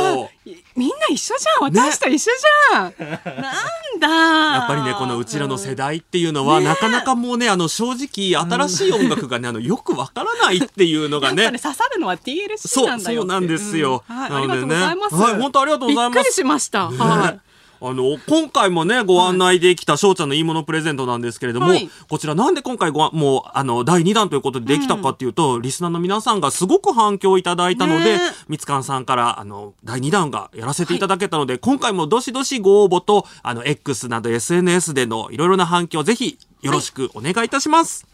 [0.75, 2.32] みんな一緒じゃん私と一緒
[2.71, 2.93] じゃん、
[3.41, 14.03] なんだやっぱりねこのうちらの世代っていうのは、なかなかもうねあの正直新しい音楽がねあのよくわからないっていうのがね ぱり刺さるのは TLC なんだよそうなんですよ。
[14.10, 15.15] うんはい、ありがとうございます。
[15.15, 16.89] はい本当ありがとうございますびっくりしました。
[16.89, 17.48] はい。
[17.82, 38.06] あの今回もねご案内できた翔ちゃんのいいものプレゼントなんですけれども、はいこちらなんで今回ごあもうあの第2弾ということでできたかっていうと、リスナーの皆さんがすごく反響いただいたので、ねみつかんさんからあの第2弾がやらせていただけたので、今回もどしどしご応募とあの X など SNS でのいろいろな反響ぜひよろしくお願いいたします。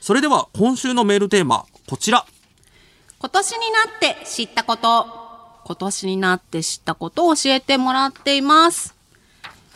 [0.00, 2.26] それでは今週のメールテーマこちら。
[3.18, 5.22] 今年になって知ったこと。
[5.64, 8.91] 今年になって知ったことを教えてもらっています。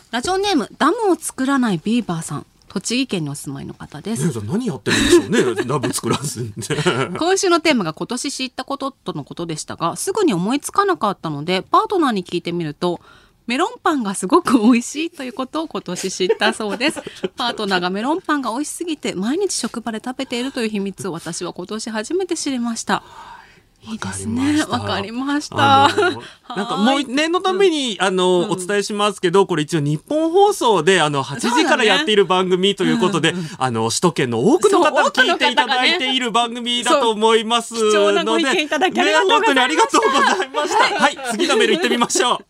[0.09, 2.45] ラジオネーム、ダムを作らないビーバーさん。
[2.69, 4.41] 栃木県にお住まいの方です。
[4.45, 6.53] 何やってるんでしょうね ラブ作らずに。
[7.17, 13.01] 今週のテーマが今年知ったこととのことでしたが、すぐに思いつかなかったので、パートナーに聞いてみると、
[13.47, 17.01] メロンパンがすごく美味しいということを今年知ったそうです。
[17.35, 23.03] パートナーがメロンパンが美味しすぎて毎日職場で食べているという秘密を私は今年初めて知りました。
[23.87, 24.63] いいいですね。
[24.63, 25.55] わかりました。
[25.57, 37.79] なんかもう念のために、あの、お伝えしますけど、これ一応日本放送で、あの、8時からやっている番組ということで、あの、首都圏の多くの方に聞いていただいている番組だと思いますの
[38.11, 40.99] で、ね、本当にありがとうございました。
[40.99, 42.45] はい、次のメール行ってみましょう。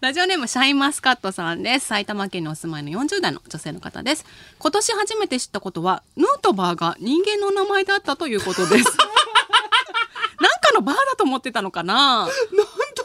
[0.00, 1.86] ラジオネームシャインマスカットさんです。
[1.86, 4.24] 埼玉県にお住まいの40代の女性の方です。
[4.58, 8.96] 今年初めて知ったことは、ヌートバーが人間の名前だったということです。
[10.72, 12.28] のバーだと思ってたのかな？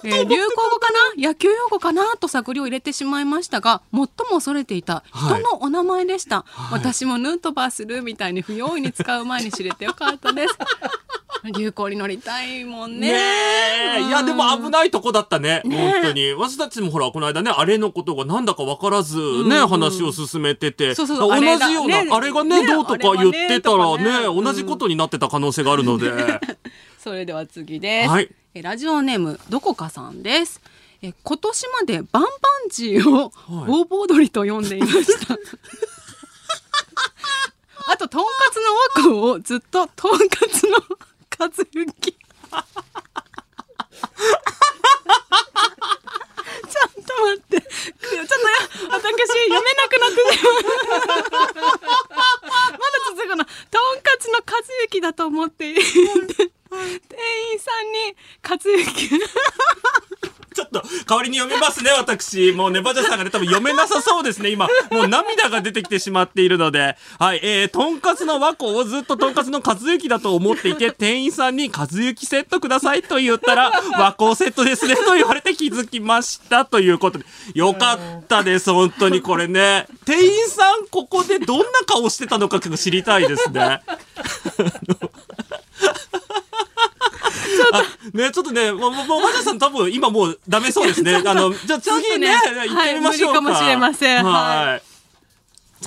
[0.04, 1.30] えー流行語かな？
[1.30, 2.18] 野球用語かな？
[2.18, 10.58] と探りを入れてしまいましたが最も恐れていた人のお名前でした、私もヌートバーするみたいに不用意に使う前に知れてよかったです。
[11.56, 13.12] 流行に乗りたいもんね。
[13.12, 13.20] ね
[14.00, 15.62] え、いやでも危ないとこだったね。
[15.64, 16.34] ね本当に。
[16.34, 20.96] 私たちもほらこの間ねあれのことがなんだか分からずね、話を進めてて。
[20.96, 26.12] そうそうそう同じようなあれ,、ねがねねどうとか言ってたらね同じことになってた可能性があるので、
[26.98, 28.30] それでは次です、はい。
[28.54, 30.62] えラジオネームどこかさんです。
[31.02, 32.32] え今年までバンバン
[32.70, 33.32] ジーを
[33.66, 35.38] ボーボー鳥と呼んでいました、
[37.94, 38.56] あととんかつ
[39.06, 40.78] の枠をずっととんかつの
[41.40, 47.62] 和幸ちょっと待って。
[47.62, 48.58] ちょっとや
[48.92, 50.18] 私読めなくなって。
[50.38, 50.54] しまう
[52.72, 53.46] まだ続くの。
[53.46, 53.52] と
[53.96, 54.44] んかつの和
[54.90, 58.70] 幸だと思って店員さんに和幸
[60.58, 62.52] ちょっと代わりに読みますね私。
[62.52, 64.68] もうねバジャさんがね多分読めなさそうですね今。
[64.90, 66.98] もう涙が出てきてしまっているので。
[67.20, 77.26] はいえー、とんかつの和子をずっととんかつの和幸だと思っていて店員さんに「和幸セットください」と言ったら「和子セットですね」と言われて気づきましたということで。
[77.54, 79.22] よかったです本当に。
[79.22, 79.86] これね。
[80.06, 83.82] 店員さんここでどんな顔してたのか知りたいですね。
[87.72, 91.16] あね、ちょっとね、もう、もう、もう、マジャさん多分今もうダメそうですね。
[91.16, 93.42] あの、じゃあ次ね、行ってみましょうか。
[93.42, 94.98] かもしれませんはい。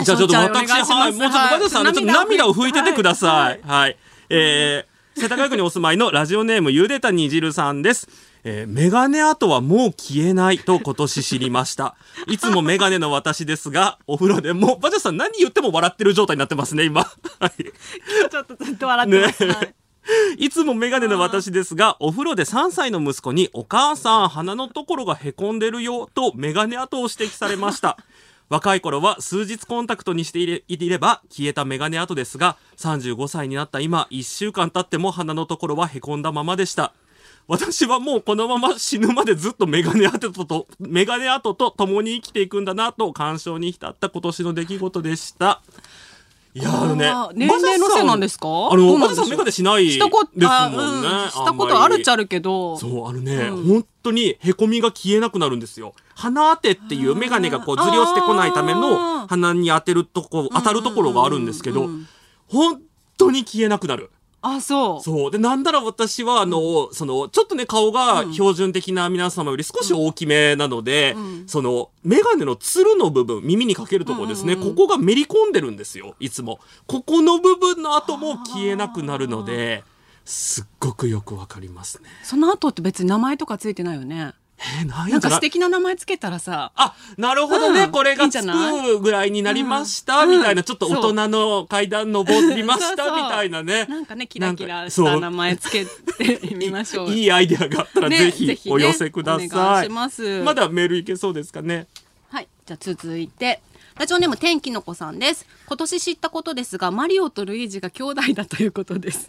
[0.05, 3.61] じゃあちょっと私、はい、もうちょっとマジャさん、はいちょっと涙を拭いててください。
[3.63, 3.97] はい。
[4.29, 8.09] えー、世田谷区にお住まいのラジオネームゆでたにじるさんです。
[8.45, 11.97] えー、メガネ跡はもう消えないと今年知りました。
[12.29, 17.03] いつもメガネの私ですが、お風呂でも、バジャさん何言っても笑ってる状態になってますね、今。
[17.03, 17.09] は
[17.49, 17.65] い。
[18.31, 19.75] ちょっとずっと笑ってます、ねはい
[20.39, 27.99] いつもメガネの私ですが、お風呂で3歳の息子に、お母さん、鼻のところがへこんでるよ、とメガネ跡を指摘されました。
[28.49, 36.93] 若い頃は数日コンタクトにしていれば消えたメガネ跡ですが、35歳になった今、1週間経っても鼻のところはへこんだままでした。
[37.47, 45.63] 私はもうこのまま死ぬまでずっとメガネ跡とと、メガネ跡と共に生きていくんだなと感傷に浸った今年の出来事でした。
[46.53, 48.49] いやあのね年齢のせいなんですか？
[48.49, 50.79] あの、マジさんメガネしないですしたこともあんね。
[50.79, 52.77] うんしたことあるっちゃあるけど。
[52.77, 55.95] そう、あのね、本当にへこみが消えなくなるんですよ。
[56.17, 59.27] 鼻当てっていうメガネがこうずり落ちてこないためあのー。
[59.29, 61.89] 鼻に当てるとこ、当たるところがあるんですけど
[62.49, 62.81] 本
[63.17, 64.11] 当に消えなくなる。
[64.43, 65.03] あそう。
[65.03, 65.31] そう。
[65.31, 71.15] で、なんだら私は、あの、その、ちょっとね、顔が標準的な皆様より少し大きめなので、
[71.47, 76.59] その、メガネのつるの部分、耳にかけるところですね、ここがめり込んでるんですよ、いつも。
[76.87, 79.85] ここの部分の後も消えなくなるので、
[80.25, 82.09] すっごくよくわかりますね。
[82.23, 87.85] その後って別に名前とかついてないよねえー、なんなんやかか素敵な名前つけたらさあ、なるほどね。
[87.85, 93.87] うんこれがつくぐらいになりました、うんみたいな、ちょっと大人の階段登りました、みたいなね。
[93.87, 99.49] なんかねキラキラした名前つけてみましょういいアイデアがあったらねぜひお寄せください。
[99.49, 101.87] お願いしますまだメールいけそうですかね？
[102.29, 103.63] はい、じゃあ続いて。
[103.99, 105.47] ラジオネーム天気の子さんです。
[105.67, 109.29] 今年知ったことですが、マリオとルイージが兄弟だということです。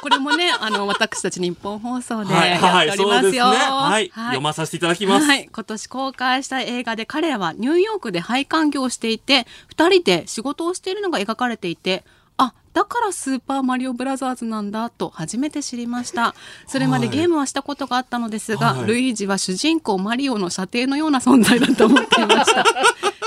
[0.00, 3.40] これもね、 あの私たち日本放送ではい、やはい、っておりそうですね。
[3.40, 3.66] ますよ。
[3.76, 5.26] はい、読まさせていただきます。
[5.26, 12.04] はい、今年公開した映画で彼らはニューヨークで配管業をしていて2人で仕事をしているのが描かれていて
[12.36, 16.34] あだからスーパーマリオブラザーズなんだと初めて知りました。
[16.66, 17.16] それまではい。
[17.16, 18.86] ゲームはしたことがあったのですが、はい。
[18.86, 22.64] ルイージは主人公マリオの射程のような存在だと思っていました。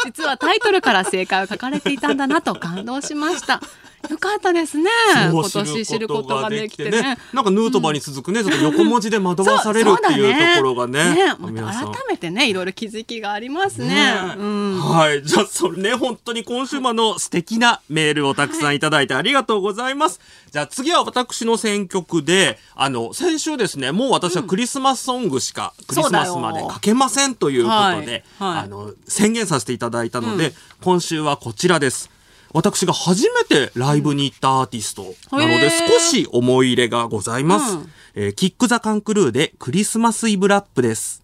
[0.05, 3.62] 実はタイトルから正解を書かれていたんだなと感動しました
[4.09, 4.89] よかったですね。
[5.31, 7.17] 今年知ることができてね。
[7.31, 11.15] なんかヌートバーに続くね、ちょっと横文字で惑わされるっていうところがね。
[11.39, 13.95] 改めてねいろいろ気づきがありますね。
[13.95, 15.25] はい。
[15.25, 20.19] じゃあ、それね、本当に今週もあの素敵なメールをたくさんいただいてありがとうございます。
[20.51, 32.12] じゃあ次は私の選曲で、あの、先週ですね、もう私はクリスマスソングしか、クリスマスまで書けませんということで、あの、宣言させていただいたので、今週はこちらです。
[32.54, 35.04] 私が初めてライブに行ったアーティスト
[35.35, 37.75] なので少し思い入れがございます。
[37.75, 41.23] うんえーキックザカンクルーでクリスマスイブラップです。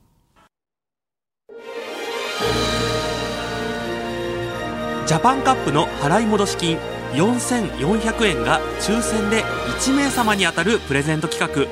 [5.06, 6.78] ジャパンカップの払い戻し金
[7.14, 11.68] 4400円が抽選で1名様に当たるプレゼント企画。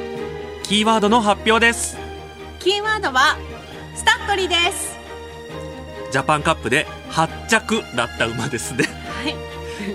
[0.64, 1.97] キーワードの発表です。
[2.60, 3.38] キーワードは
[3.95, 4.97] スタッドリーです
[6.18, 8.86] ジャパンカップで8着だった馬ですね。
[9.22, 9.36] はい。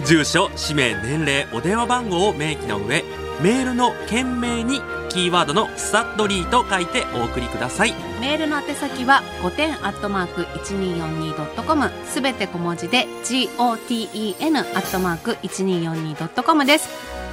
[0.06, 3.02] 住所、氏名、年齢、お電話番号を明記の上、
[3.42, 7.94] メールの件名にキーワードのスタッドリーと書いてお送りください。
[8.20, 16.88] メールの宛先は5点アットマーク 1242.com すべて小文字で GOTEN アットマーク 1242.com です。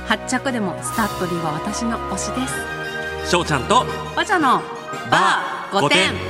[0.07, 3.29] 8着でもスタッドリーは私の推しです。
[3.29, 3.85] 翔ちゃんと
[4.15, 4.63] バジャの
[5.11, 6.28] バー5点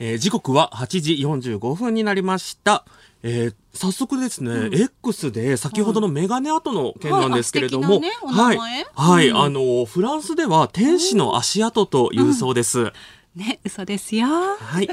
[0.00, 2.84] えー時刻は8時45分になりました。
[3.22, 9.36] えー早速ですね、X で先ほどのメガネ跡の件なんですけれども、はいはい、はいうん。
[9.36, 12.92] あのフランスでは天使の足跡というそうです。
[13.36, 14.26] ね嘘ですよ。
[14.26, 14.88] はい、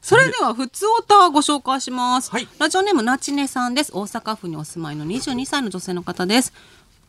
[0.00, 2.48] それでは普通オタご紹介します、はい。
[2.58, 3.92] ラジオネームなちねさんです。
[3.92, 6.54] 大阪府にお住まいの22歳の女性の方です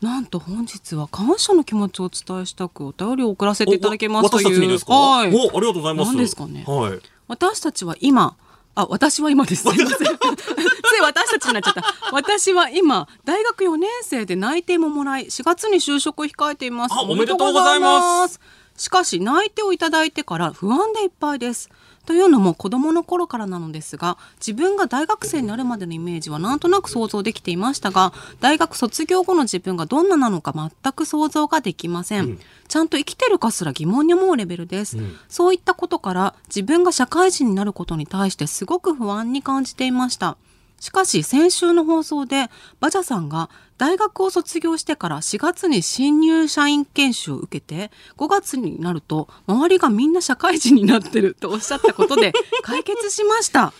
[0.00, 4.60] なんと本日は感謝の気持ちをお伝えしたくお便りを送らせていただきますという。
[4.60, 4.92] にですか？
[4.94, 5.34] はい。
[5.34, 6.08] お、ありがとうございます。
[6.12, 6.64] 何ですかね？
[6.66, 7.00] はい。
[7.26, 8.36] 私たちは今
[8.76, 9.62] あ私は今です。
[9.62, 10.06] すいませんつい
[11.02, 11.82] 私たちになっちゃった。
[12.12, 16.94] 私は今大学4年生で内定ももらい4月に就職を控えています。
[16.94, 18.38] あおめでとうございます。
[18.76, 21.68] しかし内定をいただいてから不安でいっぱいです
[22.08, 34.96] というのも子供の頃からなのですが自分が大学生になるまでのイメージはなんとなく想像できていましたが大学卒業後の自分がどんななのか全く想像ができません、ちゃんと生きてるかすら疑問に思うレベルです、
[35.28, 40.38] そういったことから自分が社会人になることに対してすごく不安に感じていました
[40.80, 42.48] しかし先週の放送で
[42.80, 53.72] バジャさんが大学を卒業してから4月に新入社員研修を受けて5月になると周りがみんな社会人になってるとおっしゃったことで 解決しました。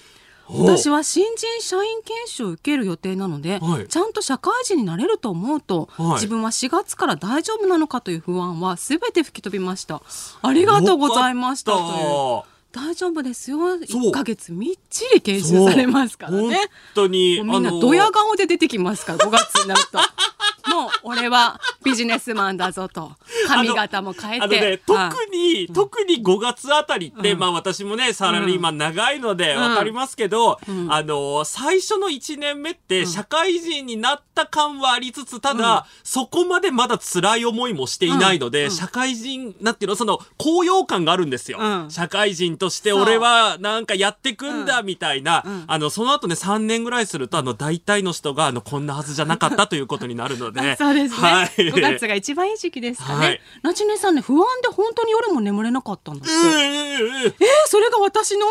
[0.51, 3.87] 私は新人社員研修を受ける予定なので、はい。
[3.87, 6.15] ちゃんと社会人になれると思うと、はい。
[6.15, 10.01] 自分は4月から大丈夫なのかという不安は全て吹き飛びました。
[10.41, 11.85] ありがとうございましたという。
[11.85, 13.59] よ大丈夫ですよ。
[13.87, 14.11] そう。
[14.11, 16.59] 1ヶ月みっちり研修されますから本ね
[16.95, 19.99] 当に、みんなドヤ顔で出てきますから5月になると
[20.67, 23.13] もう俺はビジネスマンだぞと。
[23.47, 24.61] 髪型も変えて。
[24.61, 24.79] ね、はい。
[24.79, 29.63] 特に、特に5月あたりって、まあ私もね、サラリーマン長いのでうん。
[29.63, 38.71] わかりますけど、あの、最初の1年目って社会人になった感はありつつ、ただ、そこまでまだ辛い思いもしていないので、うん。
[38.71, 41.59] 社会人、なんていうの、その、高揚感があるんですよ。
[41.61, 41.91] うん。
[41.91, 45.65] 社会人として俺はなんかやってくんだ、みたいな、うん。
[45.67, 50.58] あの、その後ね、3年ぐらいすると、あの、大体の人が、あの、こんなはずじゃなかったということになるので。
[50.77, 51.47] そうですね、はい。
[51.47, 53.41] 5月が一番いい時期ですかね、はい。
[53.63, 56.33] なちねさんね不安で本当に夜も眠れなかったんです。
[56.33, 56.63] よ、うんうんうん。
[56.63, 57.33] えー
[57.67, 58.47] それが私の？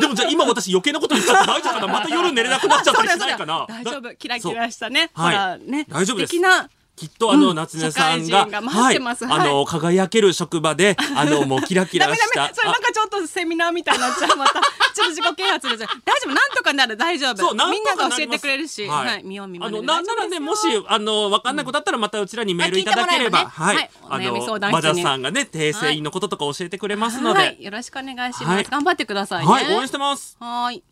[0.00, 3.66] でもじゃあ今私余計なこと言っちゃって大丈夫かなまた夜寝れなくなっちゃったりしないかな。
[3.68, 4.00] 大丈夫。
[4.00, 5.10] だキラキラしたね。
[5.14, 5.86] そうほらね。
[5.88, 6.30] 大丈夫です。
[6.30, 6.68] 素敵な
[6.98, 12.40] きっとあの、うん夏音さんがあの輝ける職場で あのもうキラキラした。
[12.40, 14.36] ダメそれなんかちょっとセミナーみたいになっちゃう。
[14.36, 14.62] またちょっ
[14.94, 16.96] と自己啓発です 大丈夫なんとかなる。
[16.96, 17.36] 大丈夫。
[17.36, 19.06] そうなんみんとかなが教えてくれるし、はい。
[19.06, 22.84] はい、見よう見まあのねでなんならねもしあのわかんないことあったらまたうちらにメールい。
[22.84, 23.90] ただければ、あ聞いてもらえばね。
[24.10, 24.30] はい。
[24.30, 24.82] お悩み相談室に。
[24.82, 28.64] バジャさんがね訂正員のこととか教えてくれますので、はい、よろしくお願いします、はい。
[28.64, 29.52] 頑張ってくださいね。
[29.52, 29.74] はい。
[29.76, 30.36] 応援してます。
[30.40, 30.82] はい。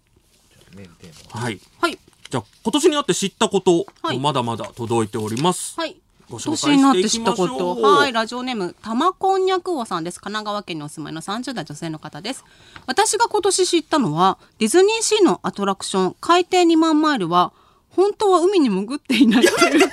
[1.32, 1.60] はい。
[1.80, 1.98] はい
[2.30, 4.18] じゃあ今年になって知ったこと、はい。
[4.18, 5.96] まだまだ届いております、はい。
[6.28, 7.82] ご紹介年になって知ったこしていきましょうと。
[7.82, 8.12] はい。
[8.12, 10.20] ラジオネーム玉こんにゃく王さんです。
[10.20, 12.44] 神奈川県にお住まいの30代女性の方です。
[12.86, 17.52] 私が今年知ったのはディズニーシーのアトラクション海底2万マイルは
[17.90, 19.90] 本当は海に潜っていないっていう。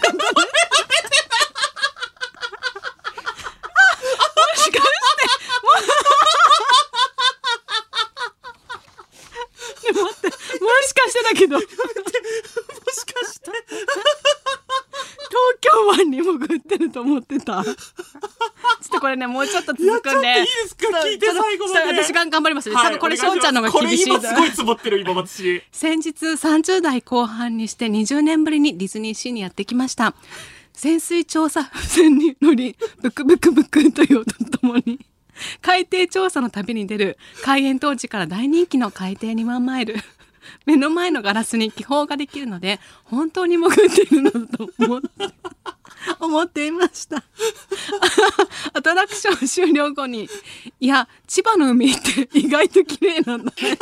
[10.63, 11.75] もしかしてだけどもしか
[13.25, 13.51] して
[15.29, 17.63] 東京湾に潜ってると思ってた。
[17.65, 17.75] ちょっ
[18.91, 20.27] とこれね、もうちょっと続くんで。
[20.27, 21.37] いやちょっといいですか？
[21.37, 22.75] 聞いて最後まで私が頑張りますね。
[22.75, 30.13] 多分これ、しょうちゃんの方が厳しいこれ今すごいつぼってる今私先日30代後半にして20年ぶりにディズニーシーにやってきました。
[30.73, 34.99] 潜水調査船に乗り、ブクブクブクという音とともに、
[35.61, 39.95] 海底調査の旅に出る開園当時から大人気の海底2万マイル。
[40.65, 45.07] 目の前のガラスに気泡ができるので、本当に潜っているのだと思って。
[46.19, 47.23] 思っていました。
[48.73, 50.29] アトラクション終了後に
[50.79, 53.77] 「いや千葉の海って意外と綺麗なんだね もう食べ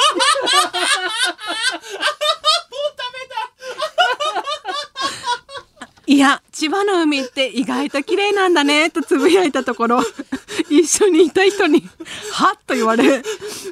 [3.86, 3.91] た」
[6.12, 10.01] いや千葉の海って意外と綺麗なんだねとつぶやいたところ。
[10.70, 11.88] 一緒にいた人に
[12.34, 13.24] 「はっ」と言われ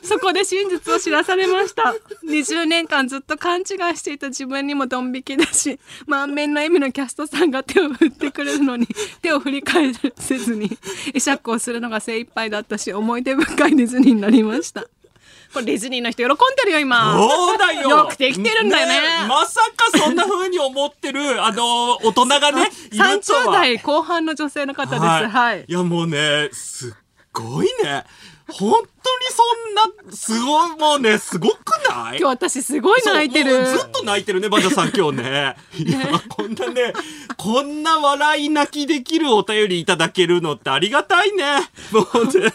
[0.04, 1.94] そこで真実を知らされました。
[2.24, 3.66] 20年間ずっと勘違い
[3.98, 8.88] していた自分にもドン引きだし満面の笑みのキャストさんが手を振ってくれるのに
[9.22, 10.70] 手を振り返せずに
[11.14, 14.88] 会釈をするのが精一杯だったし思い出深いディズニーになりました。
[15.54, 17.14] これディズニーの人喜んでるよ今。
[17.18, 17.90] そうだよ。
[17.90, 19.28] よくできてるんだよね。
[19.28, 25.02] まさかそんな風に思ってるあの大人がねいると30は代後半の女性の方です。
[25.04, 25.74] はい、い。
[25.74, 26.94] やもうねすっ
[27.34, 28.06] ごいね。
[28.52, 28.86] 本当に
[29.30, 31.56] そんなすごいもうねすごく
[31.90, 32.18] ない？
[32.20, 33.66] 今日私すごい泣いてる。
[33.66, 35.56] ずっと泣いてるねバジャさん今日ね。
[35.78, 36.94] いやこんなね
[37.38, 41.60] こんな笑い泣きできるお便りいただけるのってありがたいね。
[41.92, 42.54] もうね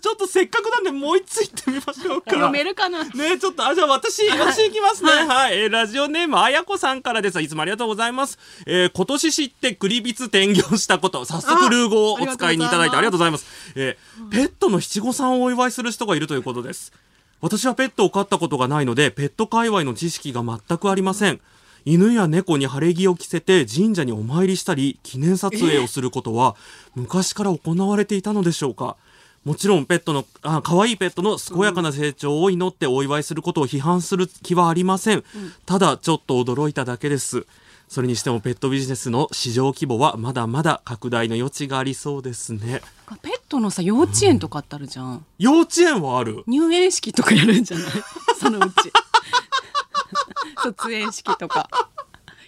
[0.00, 5.10] ちょっとせっかくなんでもう一つ行ってみましょうか読めるかなねちょっと、あ、じゃあ私、私行きますね。
[5.10, 5.58] はい。
[5.58, 7.40] えーラジオネーム、あやこさんからです。
[7.40, 8.38] いつもありがとうございます。
[8.66, 13.46] えー今年知ってクリビツ転業したこと、早速ルー語をお使いにいただいてありがとうございます。
[13.74, 16.92] えーペットの七五三をお祝いする人がいるということです。
[17.40, 21.40] 私はペットを飼ったことがないので、ペット界隈の知識が全くありません。
[21.84, 26.56] 犬や猫に晴れ着を着せて神社にお参りしたり記念撮影をすることは
[26.96, 28.96] 昔から行われていたのでしょうか
[29.46, 35.22] もちろんペットのあ可愛いペットの健やかな成長を祈ってお祝いすることを批判する気はありません、
[35.66, 37.46] ただちょっと驚いただけです。
[37.88, 42.80] それにしてもペットビジネスの市場規模はまだまだ拡大の余地がありそうですね。
[43.22, 46.42] ペットのさ幼稚園とかあったるじゃん、幼稚園はある。
[46.48, 47.86] 入園式とかやるんじゃない？
[48.40, 48.74] そのうち。
[50.64, 51.70] 卒園式とか。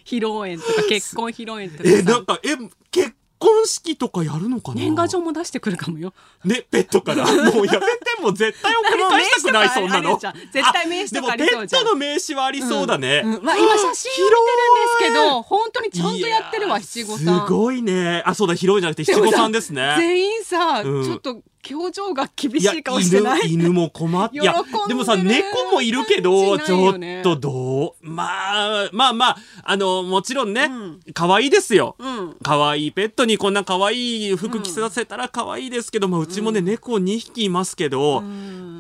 [0.05, 1.97] 披露宴とか結婚披露宴とかさ。
[1.97, 2.57] えなんかえ
[2.91, 4.81] 結婚式とかやるのかな？
[4.81, 6.13] 年賀状も出してくるかもよ
[6.45, 7.25] ね、ペットから。
[7.27, 10.19] もうやめて、もう絶対送り返したくない、そんなの。
[10.19, 13.23] 絶対名刺でもペットの名刺はありそうだね。
[13.25, 18.23] うんまあ、今写真を見てるんですけど本当にちゃんとやってるわ七五三すごいね。
[18.27, 19.95] あ、そうだ、広いじゃなくて七五三ですね。
[19.99, 21.41] 全員さ、うんちょっと
[21.71, 23.53] 表情が厳しい顔してない？
[23.53, 24.53] 犬犬も困ってでる。
[24.89, 28.09] でもさ猫もいるけど感ちょっとどう？
[28.09, 31.01] まあまあまああのもちろんね、ん。
[31.15, 32.37] 可愛いですよ、うん。
[32.43, 38.23] 可愛いペットにこんな可愛い服着させたら可愛いですけど、まあ、うちもね、猫2匹いますけど、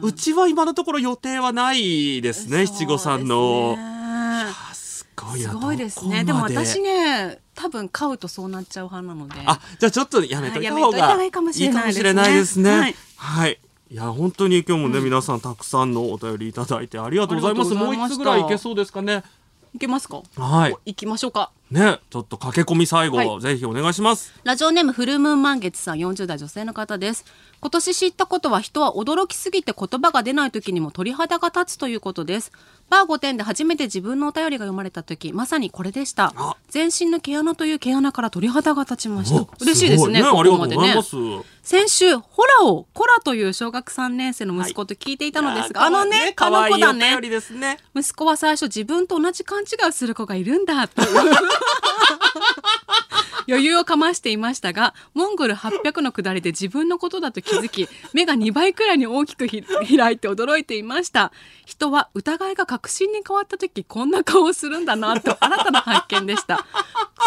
[0.03, 3.77] うちは今のところ予定はないですね七五三の。
[3.79, 6.25] あすごいなすごいですね。
[6.25, 12.71] でも私ね多分飼うとそうなっちゃう派なのであじゃあちょっとやめといた方がいいかもしれないですねいいいですね。
[12.71, 13.59] はいはい。
[13.91, 17.75] いや本当に今日もね、皆さんたくさんのお便りいただいてありがとうございます。
[17.75, 19.25] もう一つぐらいいけそうですかね？
[19.75, 20.23] いけますか？
[20.37, 20.77] はい。
[20.87, 23.41] 行きましょうかねちょっと駆け込み最後、はい。
[23.41, 24.33] ぜひお願いします。
[24.45, 27.25] ラジオネームフルムーン満月さん40代女性の方です。
[27.61, 32.53] 今年知ったことは人は驚きすぎて言葉が出ない時にも鳥肌が立つということです。
[32.89, 36.33] バー5点で初めて自分のお便りが読まれた時まさにこれでした。
[36.37, 36.57] あ。
[36.69, 39.43] 全身の毛穴という毛穴から鳥肌が立ちました。
[39.43, 40.77] お嬉しいですねごここまで。
[41.63, 47.21] 先週ホラをコラという小学3年生の息子と聞いていたのですが、あのねあ可の子だね。
[47.21, 47.77] ですね。
[47.95, 51.03] 息子は最初自分と同じ勘違いをする子がいるんだと
[53.49, 59.63] 余裕をかましていましたがモンゴル800の下りで自分のことだと気づき目が2倍くらいに大きくひ
[59.97, 61.33] 開いて驚いていました。
[61.65, 66.67] 人は疑いが確信に変わった時こんな顔をするんだなと新たな発見でした。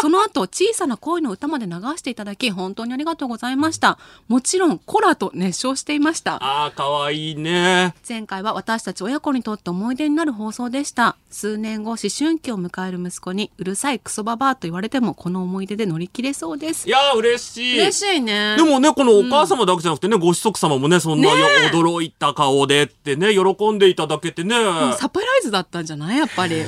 [0.00, 3.98] その後小さな恋の歌まで流していただき本当にありがとうございました。
[4.28, 6.38] もちろんコラと熱唱していました。
[6.40, 7.94] あー可愛いね。
[8.08, 11.16] 前回は私たち親子にとって思い出になる放送でした。
[11.30, 16.88] 数年後思春期を迎える息子にうるさいクソババアと言われてもこの思い出で乗り切れそうです。
[16.88, 17.78] いやー嬉しい。
[17.80, 18.56] 嬉しいね。
[18.56, 21.42] でもね、このお母様だけじゃなくてね、ご子息様もね、そんな、ね
[21.72, 24.54] 驚いた顔でってね、喜んでいただけてね、
[24.98, 26.18] サプライズだったんじゃない？
[26.18, 26.62] やっぱり。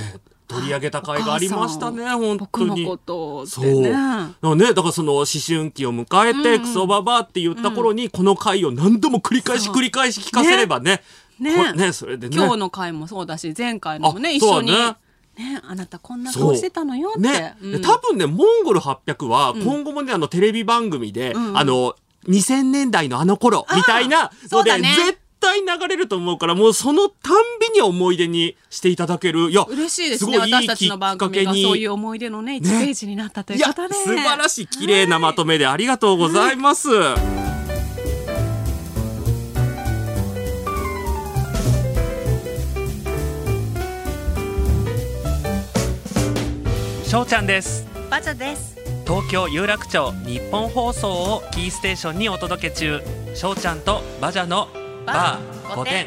[0.46, 2.36] 取り上げた甲斐がありましたね、本当に。
[2.38, 3.80] 僕のことってそう。
[3.80, 9.74] ねだからね、だからその思春期を迎えて、クソババアって言った頃に、この回を何度も繰り返しそう。
[9.74, 11.02] 繰り返し聞かせればね、
[11.40, 11.56] ね。
[11.56, 12.36] これね、それでね。
[12.36, 14.70] 今日の回もそうだし前回のもねあ一緒に
[15.36, 17.20] ねあなたこんな顔してたのよって。
[17.20, 17.72] ね、うん。
[17.72, 21.56] で多分ね、モンゴル800は、今後もね、あの、テレビ番組で、ん。
[21.58, 21.94] あの、
[22.28, 24.94] 2000年代のあの頃、みたいなので、ね。
[24.96, 29.50] 絶対流れると思うから、もうそのたんびに思い出にしていただける。
[29.50, 30.38] いや、嬉しいですね。
[30.38, 36.88] ごいいたちの番組がきっかけにそういう思い出のね1ページになったといいうや、ことで、素晴らしい、綺麗なまとめでありがとうございます。
[47.14, 47.86] しょうちゃんです。
[48.10, 48.76] バジャです。
[49.06, 53.00] 東京有楽町日本放送をキーステーションにお届け中。
[53.36, 54.66] しょうちゃんとバジャの
[55.06, 56.06] バー5点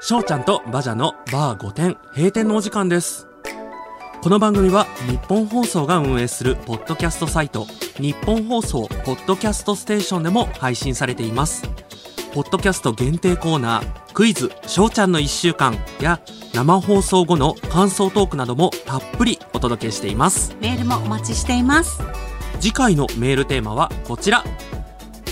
[0.00, 3.26] しょうちゃんとバジャのバー5点閉店のお時間です。
[4.22, 7.66] この番組は日本放送が運営するポッドキャストサイト。
[7.96, 11.68] 日本放送ポッドキャストステーションでも配信されています
[12.34, 16.20] ポッドキャスト限定コーナークイズしょうちゃんの1週間や
[16.52, 20.54] 生放送後の感想トークなどもたっぷりお届けしています。
[20.60, 22.00] メールもお待ちしています。
[22.60, 24.44] 次回のメールテーマはこちら。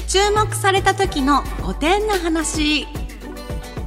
[0.08, 2.86] 注目された時の5点な話。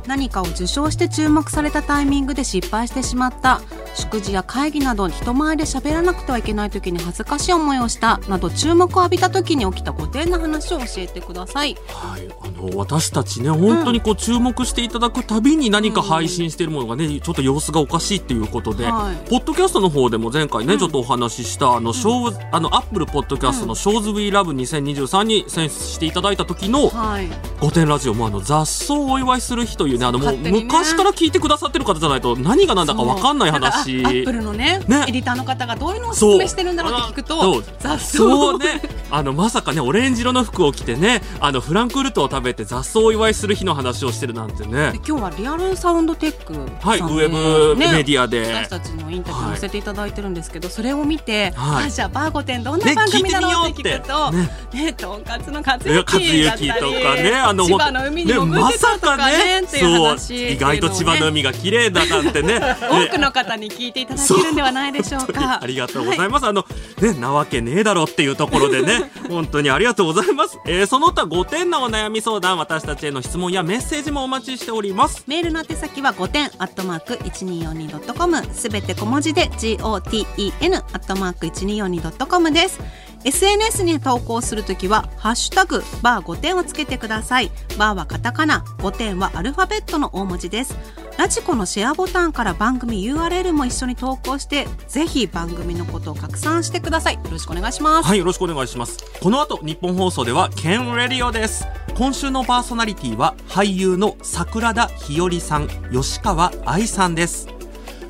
[0.05, 3.61] 何かを受賞して注目されたタイミングで失敗してしまった
[3.95, 11.77] 祝辞や会議など人前で喋らなくてはいけない時に恥ずかしい思いをしたなど注目を浴びた時に起きた5点の話を教えてください。
[11.87, 19.29] はい、あの私たちね本当にこう注目していただくたびに何か配信しているものがね、ちょっと様子がおかしいっていうことで、はい。
[19.29, 27.27] ポッドキャストの方でも前回ね、ちょっとお話ししたあの、ショーあのアップルポッドキャストの「ショーズ・ウィー・ラブ2023」に選出していただいた時のはい
[27.59, 33.78] 「御殿ラジオ」もあの雑草をお祝いする日というねあのもう昔から聞いてくださってる方じゃないと何が何だか分かんない話。
[33.79, 35.05] アップルのねね。
[35.07, 38.81] エディターの方がどういうのをおすすめしてるんだろうって聞くと雑草そうね。
[39.11, 44.91] あのまさかねオレンジ色の服を着てねあのフランクフルトを食べて雑草をお祝いする日の話をしてるなんてね。
[44.91, 46.49] で今日はリアルサウンドテック
[46.81, 47.29] はい、ウェ
[47.73, 51.85] ブねメディアで、私たちのインタビューを載せていただいてるんですけど、それを見て、はい。
[51.87, 62.59] あじゃあバーゴテンどんな番組だろうって聞くと、ねねとんかつの勝之だったり之とかねあの千葉の海に潜ねってたとかねっていう話そう意外と千葉の海海が綺麗だなんてね。
[62.89, 65.59] 多くの方に聞いていただけるんではないでしょうか。
[65.61, 66.65] ありがとうございます、あの
[67.01, 75.23] ねなわけねえだろっていうところでね 本当にありがとうございます、えーその他5点のお悩み相談私たちへの質問やメッセージもお待ちしております。
[75.27, 82.79] メールの宛先は5点アットマーク 1242.com すべて小文字で GOTEN アットマーク 1242.com です
[83.23, 87.51] SNS に投稿するときは「ハッシュタグバー5点」をつけてください。
[87.77, 90.75] バーはカタカナ5点はアルファベットの大文字です。
[91.17, 97.15] ラジコのシェアボタンから番組 URL も一緒に投稿してぜひ番組のことを拡散してください。
[97.15, 98.97] よろしくお願いします、はいよろしくお願いします。
[99.21, 101.67] この後日本放送ではケンレディオです。
[101.95, 107.58] 今週のパーソナリティは俳優の桜田ひよりさん吉川愛さんです。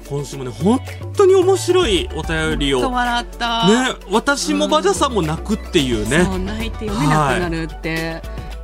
[0.09, 0.79] 今週もね本
[1.15, 2.81] 当に面白いお便りを。
[2.81, 3.67] と笑った。
[3.67, 8.21] ね私もバジャさんも泣くっていうね、そう泣いて読めなくなるって、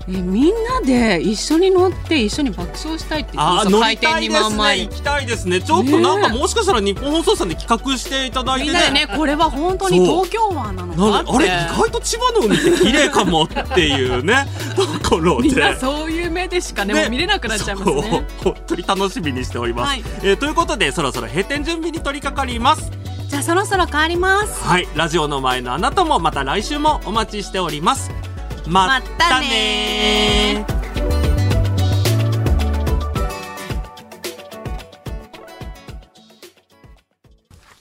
[0.08, 4.80] えみんなで一緒に乗って一緒に爆笑したいって言あーって回乗りたいですね。
[4.80, 5.62] 行きたいですね。
[5.62, 14.46] ちょっとなんかねもしかしたら日本放送さんで企画していただいてみんなでねこれは本当に東京湾なのかあれ意外と千葉の海って綺麗かもっていうね。
[14.76, 15.50] ところで。
[15.50, 18.26] みんなそういう目でしかねもう見れなくなっちゃいますね。
[18.44, 20.04] 本当に楽しみにしております、はい。
[20.22, 22.92] えーということでそろそろ閉店準備に取り掛かります。
[23.28, 24.64] じゃあそろそろ帰ります。
[24.64, 24.88] はい。
[24.96, 28.12] ラジオの前のあなたもまた来週もお待ちしております
[28.68, 30.66] またね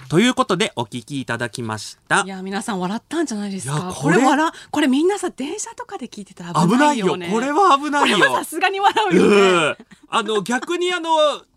[0.08, 2.22] ということでお聞きいただきました。
[2.24, 7.06] いや皆さん笑ったんじゃないですいやかこれこれ笑これみんなさ電車とかで聞いてたら危な危ないいよ。
[7.08, 8.18] よねこれは危ないよ。
[8.18, 9.76] これはさすがに笑うようねん
[10.08, 11.08] あの逆にあの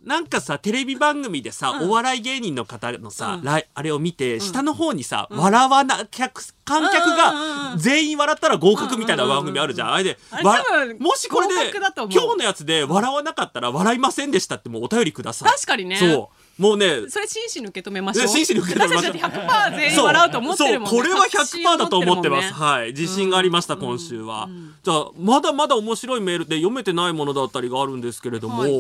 [0.04, 3.44] なんかさテレビ番組でさ、お笑い芸人の方のさ、うん。
[3.44, 10.64] ライあれを見て、下の方にさ、笑わな客観客が全員笑ったら合格みたいな番組あるじゃん、あれでわ
[11.00, 15.52] もしこれで今日のやつで笑わなかったら笑いませんでしたってもうお便りください。
[15.52, 15.98] 確かにね。
[15.98, 18.26] そうもうねそれ真摯に受け止めましょう。
[18.26, 19.14] ね真摯に受け止めましょう。
[19.14, 20.90] 私たち100%全員笑うと思ってるもんね。
[20.90, 22.88] そうそうこれは100%だと思ってます、確信を持はい。
[22.88, 24.50] 自信がありました、今週は、
[24.84, 28.72] じゃあまだまだ面白いメールで読めてないものだったりがあるんですけれども、はい。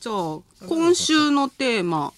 [0.00, 2.12] じゃあ今週のテーマ。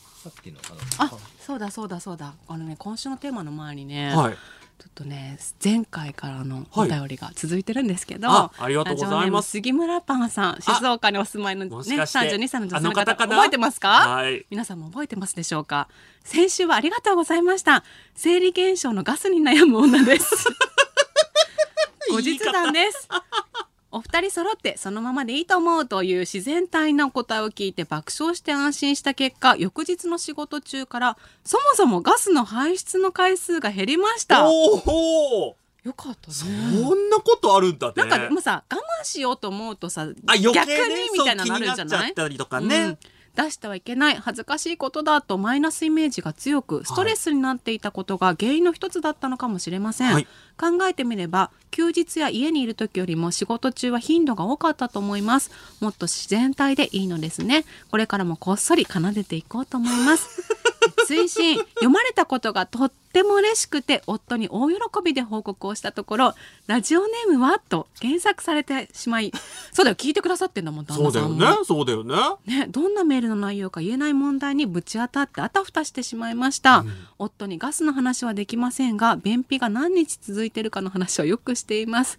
[0.98, 2.34] あそうだそうだそうだ。
[2.48, 4.36] あのね今週のテーマの前にね、はい
[4.78, 9.50] ちょっとね前回からのお便りが続いてるんですけど、あありがとうございます。
[9.50, 14.44] 杉村パンさん静岡にお住まいのねもしかして32歳の女性の方覚えてますか、はい。
[14.50, 15.88] 皆さんも覚えてますでしょうか？
[16.24, 17.84] 先週はありがとうございました。
[18.14, 20.48] 生理現象のガスに悩む女です。
[22.12, 23.08] 後日談です
[23.96, 34.46] お二人揃ってそのままでいいと思うという自然体な答えを聞いて爆笑して安心した結果翌日の仕事中からそもそもガスの排出の回数が減りました。
[34.46, 37.92] おおよかったそねんなことあるんだね。
[37.96, 42.98] なんかもうさ我慢しようと思うとさあ逆にみたいなのあるんじゃそう気になっちゃないったりとかね、うん
[43.36, 50.26] 出してはいけない恥ずかしいことだとマイナスイメージが強くストレスになっていたことが原因の一つだったのかもしれません、はい。
[50.58, 55.50] 考えてみれば休日や家にいる時よりも仕事中は頻度が多かったと思います。
[55.80, 57.64] もっと自然体でいいのですね。
[57.90, 60.42] これからもこっそり奏でていこうと思います
[61.06, 66.34] 追伸読まれたことがとっても嬉しくて夫に大喜びで報告をしたところ
[66.66, 67.58] ラジオネームは？
[67.68, 69.32] と検索されてしまい
[69.72, 71.64] そうだよ聞いてくださってんだもん旦 そうだよ那さんもね。
[71.64, 72.16] そうだよね。
[72.46, 76.84] ね、どんなメールの内容か言えない問題にぶち当たってあたふたしてしまいました、
[77.18, 82.18] 夫にガスの話はできませんが便秘が何日続いてるかの話はよくしています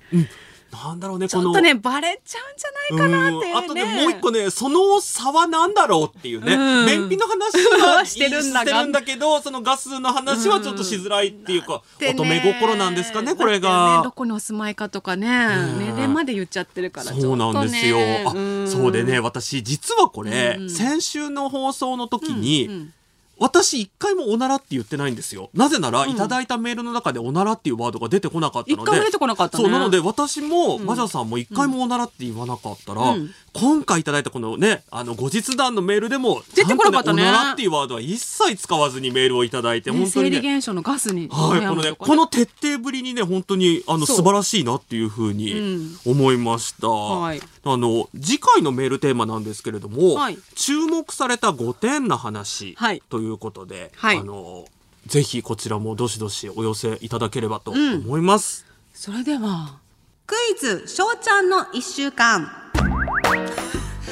[0.71, 3.51] なんだろうねちょっとねバレちゃうんじゃないかなっていうね。
[3.51, 3.57] うん。
[3.57, 6.85] あとねもう一個ねその差はなんだろうっていうね、うん。
[6.85, 12.13] 便秘の話はしてるんだ るんだけどそのガスの話はちょっとしづらいっていうか、でね。
[12.13, 14.01] 乙女心なんですかねこれだってねが。
[14.03, 14.11] ど。
[14.11, 15.27] こにお住まいかとかね。
[15.27, 15.79] ん。
[15.79, 17.97] 年齢まで言っちゃってるからそうなんですよ。
[18.25, 18.31] あ、
[18.67, 20.69] そうでね、ね私実はこれ、うん。
[20.69, 22.93] 先週の放送の時に、うんうん
[23.39, 25.49] 私一回もおならって言ってないんですよ。
[25.53, 28.83] なぜなら、いただいたメールの中でおならっていうワードが出てこなかったので。
[28.83, 37.23] 一回も出てこなかったねそう、なので私も、うんマジャさんも一回もおならって言わなかったら、うん今回いただいたこのね、あの、後日談のメールでも、出てこなかったね。
[37.23, 40.41] ちゃんとおならっていうワードは一切使わずにメールをいただいて、ね本当生にね。
[40.41, 45.97] 理現象のガスにはい、このね、この徹底ぶりにね、本当に、あの、素晴らしいなっていうふううにん。
[46.05, 46.87] 思いました。
[46.87, 47.41] はい。
[47.63, 50.37] あの、次回のメールテーマなんですけれども、はい。
[50.55, 53.01] 注目された5点な話はい。
[53.09, 54.17] ということで、はい。
[54.17, 54.65] あの、
[55.07, 58.65] ぜひこちらもどしどしお寄せいただければと思います。
[58.93, 59.77] それでは
[60.25, 62.51] クイズしょうちゃんの一週間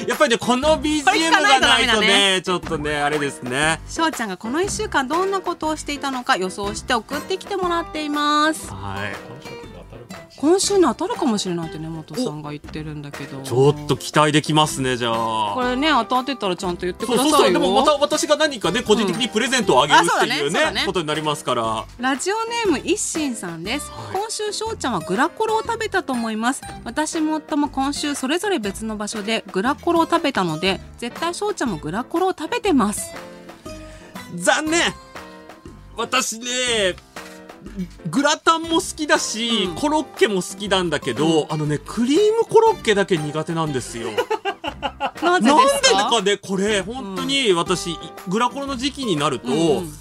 [0.08, 3.80] やっぱりね、この BGM がないとね、ちょっとね、あれですね。
[3.88, 9.65] しょうちゃんがこの1週間どんなことをしていたのか予想して送ってきてもらっていますはい。
[10.46, 13.42] 今週に当たるかもしれないって根本さんが言ってるんだけど。
[13.42, 15.54] ちょっと期待できますね、じゃあ。
[15.56, 17.32] これね当たってたらちゃんと言ってくそうそうそう。
[17.32, 21.86] ださいよでもまた私が何かね、個人的にプレゼントをあげるうんっていうね、うだねことになりますから。
[21.98, 26.62] ラジオネーム一心さんです、はい今週しょうちゃんはグラコロを食べたと思います。
[26.84, 33.12] 私も夫も今週それぞれ別の場所でグラコロを食べたので絶対しょうちゃんもグラコロを食べてます。
[34.36, 34.94] 残念。
[35.98, 36.46] 私ね
[38.10, 39.76] グラタンも好きだし、うん。
[39.76, 44.10] コロッケも好きなんだけど、あのねクリームコロッケだけ苦手なんですよ。
[45.22, 45.92] なぜなんですか？
[45.92, 47.98] でかねこれ本当に私、
[48.28, 49.94] グラコロの時期になると、うん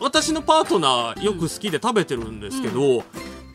[0.00, 3.04] 私のパートナーよく好きで食べてるんですけど、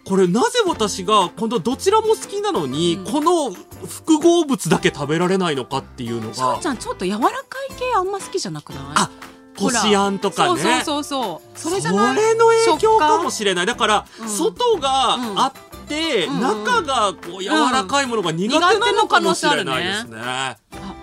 [0.06, 3.12] これなぜ私がこのどちらも好きなのに、うん。
[3.12, 3.52] この
[3.86, 6.34] 複合物だけ食べられないのかっていうのが。
[6.34, 7.30] しょうちゃんちょっと柔らか
[7.70, 8.82] い系あんま好きじゃなくない？
[8.96, 9.10] あ
[9.60, 14.90] こしあんとかねそうそうそうそれじゃないそれの影響かもしれないだから、うん外が
[15.44, 20.12] あって、うん中がこう柔らかいものが苦手なのかもしれないですね。
[20.12, 20.99] じゃあ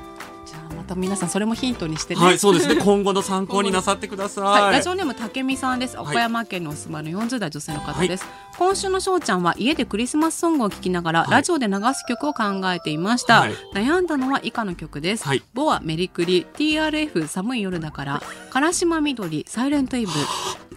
[0.86, 2.76] た皆さんそれもヒントにしてねはい、そうですね。
[2.82, 4.44] 今後の参考になさってください。
[4.44, 5.98] はい、ラジオネームたけみさんです。
[5.98, 8.24] 岡山県にお住まいの40代女性の方です。
[8.58, 13.40] 今週のしょうちゃんは家でクリスマスソングを聴きながら、はいラジオで流す曲を考えていました。
[13.40, 15.24] はい悩んだのは以下の曲です。
[15.24, 20.12] はいボアメリクリ TRF 寒い夜だから、からしま緑サイレントイブ。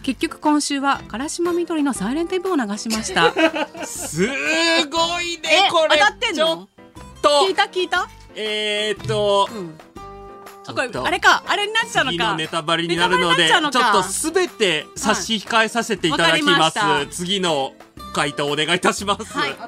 [0.02, 3.34] 結局今週はからしま緑のサイレントイブを流しました。
[3.86, 4.26] す
[4.88, 5.98] ごいね、これ。
[6.00, 6.68] 当たってんちょっの？
[7.22, 7.64] と、聞いた？
[7.64, 8.08] 聞いた？
[8.36, 9.78] えーっと、うん。
[10.70, 12.18] あこれあれかあれになっちゃうのか。
[12.18, 16.80] 次のネタバレになるので、ちょっとすべて差し控えさせていただきます。
[16.80, 17.74] はい次の
[18.14, 19.26] 回答お願いいたします。
[19.34, 19.56] はい。
[19.60, 19.66] あ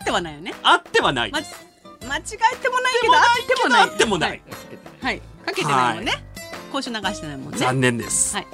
[0.00, 0.54] ってはないよね。
[0.62, 1.32] あってはない。
[1.32, 2.20] ま間違
[2.52, 3.80] えてもないけどあってもない。
[3.82, 4.42] あってもない。
[5.00, 6.24] はい、かけてないもんね。
[6.70, 7.58] 今週流してないもんね。
[7.58, 8.36] 残念です。
[8.36, 8.46] はい。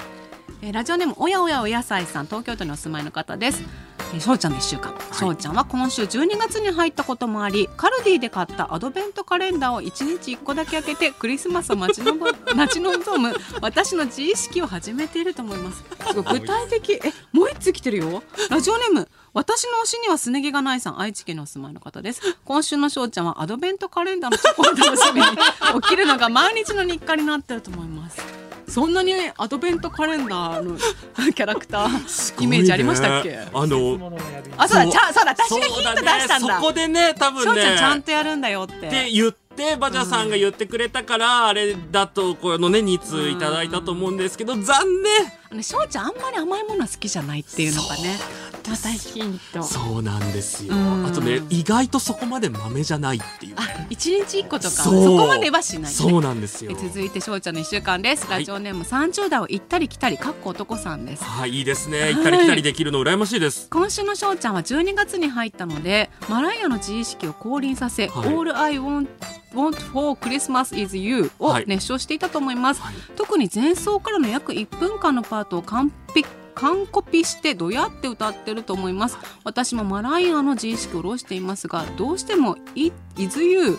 [0.62, 3.62] えーラジオネームおやおやお野菜さん東京都にお住まいの方です。
[4.12, 15.84] えーしょうちゃんの一週間、しょうちゃんは今週12月に入ったこともありカルディで買ったアドベントカレンダーを1日1個だけ開けてクリスマスを待ちのぼ 待ち望む私の自意識を始めていると思います。
[16.14, 18.22] 具体的えもう一つ来てるよ。
[18.50, 21.00] ラジオネーム私の推しにはすね毛がないさん。
[21.00, 22.20] 愛知県にお住まいの方です。
[22.44, 25.26] 今週のしょうちゃんはアドベントカレンダーのチョコを楽しみに
[25.82, 28.20] 起きるのが毎日の日課になってると思います
[28.70, 30.76] そんなにアドベントカレンダーの
[31.34, 34.12] キャラクターイメージありましたっけ、あの、
[34.56, 36.56] あそうだそうちゃそうだ私がヒント出したんだ。
[36.56, 48.16] そこでね、多分ね、うちゃんちゃんとやるんだよっってて言って、バジャさんが言ってくれたから、あれだと、このね、2通いただいたと思うんですけど、残念あのしょうちゃんあんまり甘いものは好きじゃないっていうのがね
[48.68, 50.74] またヒントそうなんですよ。
[50.74, 51.06] うん。
[51.06, 53.54] あとね、意外とそこまで豆じゃないっていう。
[53.56, 53.86] あね。
[53.90, 54.70] 一日一個とか。
[54.70, 56.70] そこまではしない、ね、そうなんですよ。
[56.72, 56.74] え。
[56.74, 58.38] 続いてしょうちゃんの一週間です、はい。
[58.40, 61.24] ラジオネーム30代を行ったり来たりかっこ男さんです。
[61.24, 62.00] はい、いいですね。
[62.00, 62.14] はい。
[62.14, 63.66] 行ったり来たりできるの羨ましいです。
[63.70, 68.28] 今週のしょうちゃんは12月に入ったのでマライアの自意識を降臨させ、はい。
[68.28, 69.08] All I want
[69.52, 71.64] Want for Christmas is You をはい。
[71.66, 72.80] 熱唱していたと思います、
[73.16, 79.16] 特に前奏からの約1分間のパートを完璧完コピしてどやって歌ってると思います。
[79.44, 83.78] 私もマライアの自意識を下ろしていますがどうしても「い is you」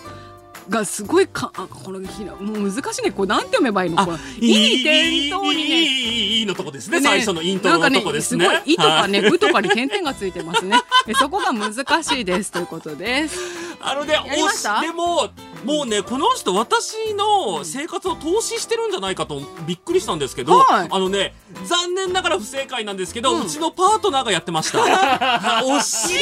[0.69, 3.11] がすごいかあこのもう難しいね。
[3.11, 3.99] これなんて読めばいいの？
[3.99, 4.17] あこれ。
[4.47, 5.63] いい点灯にね。
[5.63, 6.99] いいいいいいのとこですね。
[6.99, 7.07] ね。
[7.07, 8.47] 最初のイントロのとこですね。
[8.47, 9.29] なんかね、すごい、いとかね、はい。
[9.31, 10.77] うとかに点々がついてますね。
[11.07, 12.51] えそこが難しいです。
[12.51, 13.39] ということです。
[13.81, 15.29] あのね、おしでも、
[15.65, 20.87] もうね、この人、私の生活を投資してるんじゃないかとびっくりしたんですけど、はい。
[20.89, 21.33] あのね、
[21.65, 24.79] 残念ながら不正解なんですけど、ううんちのパートナーがやってました。
[25.59, 26.17] あ惜しい。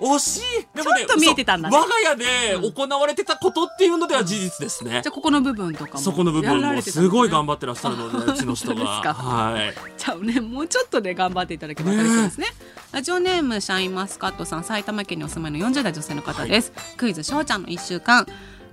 [0.00, 0.66] 惜しい。
[0.74, 1.76] でもね、ちょっと見えてたんだね。
[1.76, 5.00] 我が家で行われてたことっていうのでは事実ですね。
[5.02, 5.10] じゃ。
[5.10, 8.84] あここの部分とかもそこの部分もすごい頑張ってらっしゃるので、 うちの人が。
[8.84, 9.74] はい。
[9.98, 12.46] じゃあねもうちょっとで頑張っていただけば分かりそうですね。
[12.92, 18.26] ラジオネームシャインマスカットさん埼玉県にお住まいの40代女性の方です、クイズしょうちゃんの1週間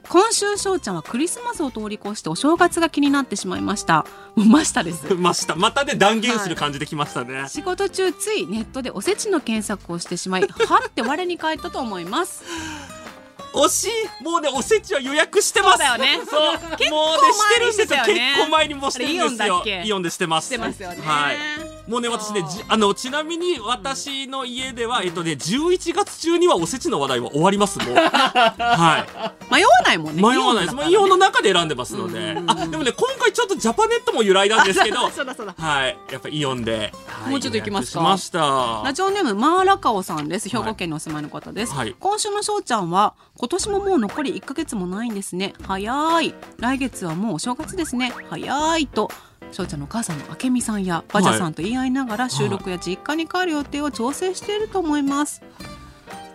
[0.09, 4.05] 今週しょうちゃんはクリスマスを通り越してお正月が気になってしまいました。
[4.35, 5.13] ましたです。
[5.15, 5.55] ました。
[5.55, 7.45] またね、断言する感じできましたね。
[7.49, 12.43] 仕事中ついネットでおせちの検索をしてしまい はって我に返ったと思います。
[13.53, 13.87] 惜し
[14.21, 14.23] い。
[14.23, 15.85] もうねおせちは予約してます。
[15.85, 16.21] そうだよね。
[16.29, 16.77] そう。
[16.77, 18.33] 結構もうねしてるんですよ前にしてたよね。
[18.35, 19.63] 結構前にもしてるんですよ。
[19.83, 20.47] イオンでしてます。
[20.47, 21.01] してますよね。
[21.05, 27.95] はいもうね私ねじあのちなみに私の家ではえっとね11月中にはおせちの話題は終わりますもう。
[27.95, 30.75] は迷わないもんねい迷わないです。
[30.75, 32.37] もうイオンの中中で選んでますので。
[32.47, 35.09] あでもね今回ちょっとジャパネットも由来なんですけど。
[35.09, 35.97] そうだそうだはい。
[36.11, 37.31] やっぱイオンで、はい。
[37.31, 38.01] もうちょっと行きますか。
[38.01, 38.81] ました。
[38.83, 40.49] ラジオネームマーラカオさんです。
[40.49, 41.95] 兵庫県にお住まいの方です、はい。
[41.99, 45.53] 今週のしょうちゃんは今年ももう残り1ヶ月もないんですね。
[45.63, 46.33] 早い。
[46.57, 48.13] 来月はもうお正月ですね。
[48.29, 49.09] 早いと
[49.51, 55.41] しょうちゃんのお母さんの明美さんやバジャさんと言い合いながら収録や実家に帰る予定を調整していると思います、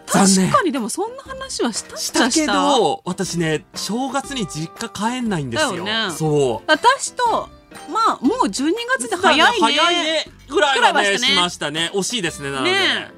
[0.06, 0.50] 残念。
[0.50, 2.30] 確かにでもそんな話はしたっした。
[2.30, 5.70] けど私ね正月に実家帰んないんですよ。
[5.70, 6.10] だよね。
[6.14, 6.70] そう。
[6.70, 7.48] 私と
[7.90, 9.44] まあもう12月で早いね。
[9.60, 10.26] 早いね。
[10.48, 11.18] ぐらいはねね。
[11.18, 11.90] しましたね。
[11.94, 13.10] 惜しいですねなので、ね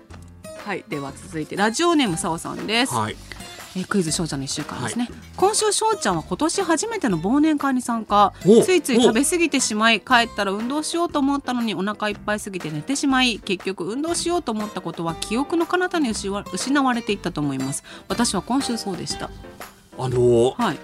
[0.64, 0.84] はい。
[0.88, 3.16] では続いてラジオネームさおさんです、はい
[3.77, 8.33] えークイズしょうちゃんの1週間ですね、今週しょうちゃんは今年初めての忘年会に参加。
[8.47, 17.83] おついつい食べ過ぎてしまい帰ったら運動しようと思ったのにお腹いっぱいすぎて寝てしまい結局運動しようと思ったことは記憶の彼方に失われていったと思います。
[18.09, 19.31] 私は今週そうでした。
[19.99, 20.79] あのーはい。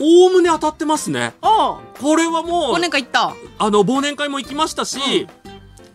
[0.00, 1.34] おおむね当たってますね。
[1.42, 3.34] あこれはもう忘年会行った。
[3.58, 5.26] あの忘年会も行きましたし、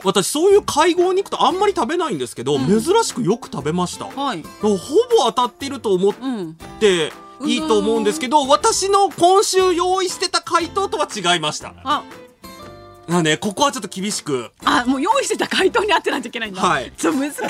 [0.03, 2.67] 私そういう会合に行くとあんまり食べないんですけど、うん。
[2.67, 4.05] 珍しくよく食べました。
[4.05, 4.43] はい。
[4.61, 4.77] ほぼ
[5.27, 6.55] 当たっていると思っうん。
[6.79, 7.11] て
[7.45, 11.73] いいと思うんですけど私の今週用意してた回答とは違いました。
[11.83, 12.03] あ
[13.07, 14.49] なのでここはちょっと厳しく。
[14.63, 16.61] あもう用意してた回答に当てないといけないんだ。
[16.61, 16.91] はい。
[16.97, 17.49] そう難しいそう。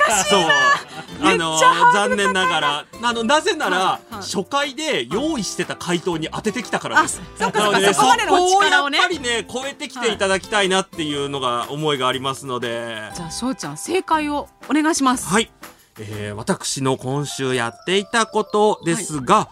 [1.22, 1.58] あの
[1.94, 4.14] 残念ながら、あのなぜなら、はい。
[4.16, 4.24] はい。
[4.24, 7.22] 初回で用意してた回答に当ててきたからです。
[7.40, 7.72] あそっかそっか。
[7.72, 8.98] なのでそこまでの力をね。
[8.98, 13.12] やっぱりね超えてきていただきたいなっていうのが思いがありますので。
[13.16, 15.28] じゃあしょうちゃん正解をお願いします。
[15.28, 15.52] はい、
[16.00, 19.50] えー私の今週やっていたことですが、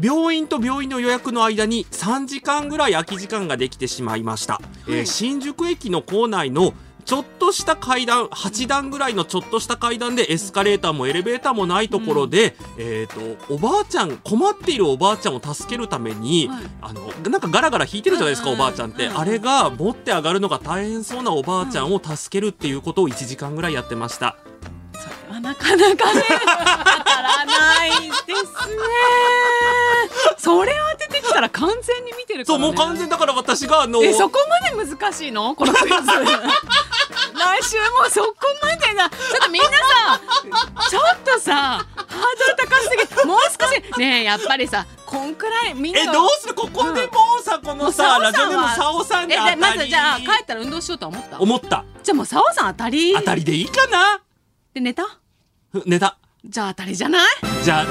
[0.00, 6.74] 病院と病院の予約の間に3時間ぐらい空き時間ができてしまいました、えー新宿駅の構内の
[7.08, 16.64] ちょっとした階段8段ぐらいのちょっとした階段でエスカレーターもエレベーターもないところで、えー、とおばあちゃん困っているおばあちゃんを助けるために、はい。
[16.82, 19.18] あのなんかガラガラ引いてるじゃないですか、うんうんおばあちゃんって、うん。
[19.18, 24.36] あれが持って上がるのが大変そうなおばあちゃんを助けるっていうことを1時間ぐらいやってました。
[25.00, 28.74] それはなかなかね当たらないですね。
[30.36, 35.54] それを当ててきたら完全に見てるかそう、ら、ね、もう完全だから私があの、えそこまで難しいの？
[35.54, 35.96] このクイズ。
[35.96, 39.08] 来週もそこまでな。
[39.10, 40.20] ちょっとみんなさ
[40.90, 41.84] ちょっとさハー
[42.56, 43.98] ドル高すぎてもう少し。
[43.98, 46.54] ねえやっぱりさこんくらいみんなえ、どうする？
[46.54, 49.60] ここでもうさ、このさ、ラジオネーさおさんえで当たり。
[49.60, 51.40] でまずじゃあ帰ったら運動しようとは思った？
[51.40, 51.84] 思った。
[52.02, 53.14] じゃあもう澤さん当たり。
[53.14, 54.20] 当たりでいいかな？
[54.78, 55.18] で寝た？
[55.72, 56.16] ふ寝た。
[56.44, 57.28] じゃあ当たりじゃない？
[57.64, 57.86] じゃあ、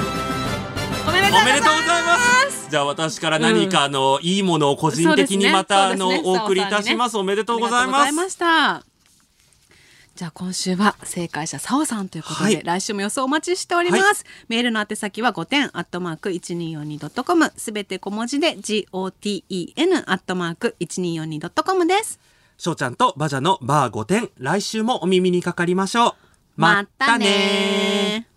[1.06, 2.16] おめでとうございま
[2.50, 2.70] す。
[2.70, 7.18] じゃあ私から何かあの、いいものを個人的にまた、あの、そうですねお送りいたします。
[7.18, 8.38] おめでとうございます。
[8.38, 14.24] じゃあ今週は正解者さおさんということで、はい来週も予想お待ちしております。
[14.48, 22.18] メールの宛先は5点アットマーク 1242.com すべて小文字で GOTEN アットマーク 1242.com です。
[22.56, 26.14] しょうちゃんとバジャのバー5点、来週もお耳にかかりましょう。
[26.58, 28.27] まったね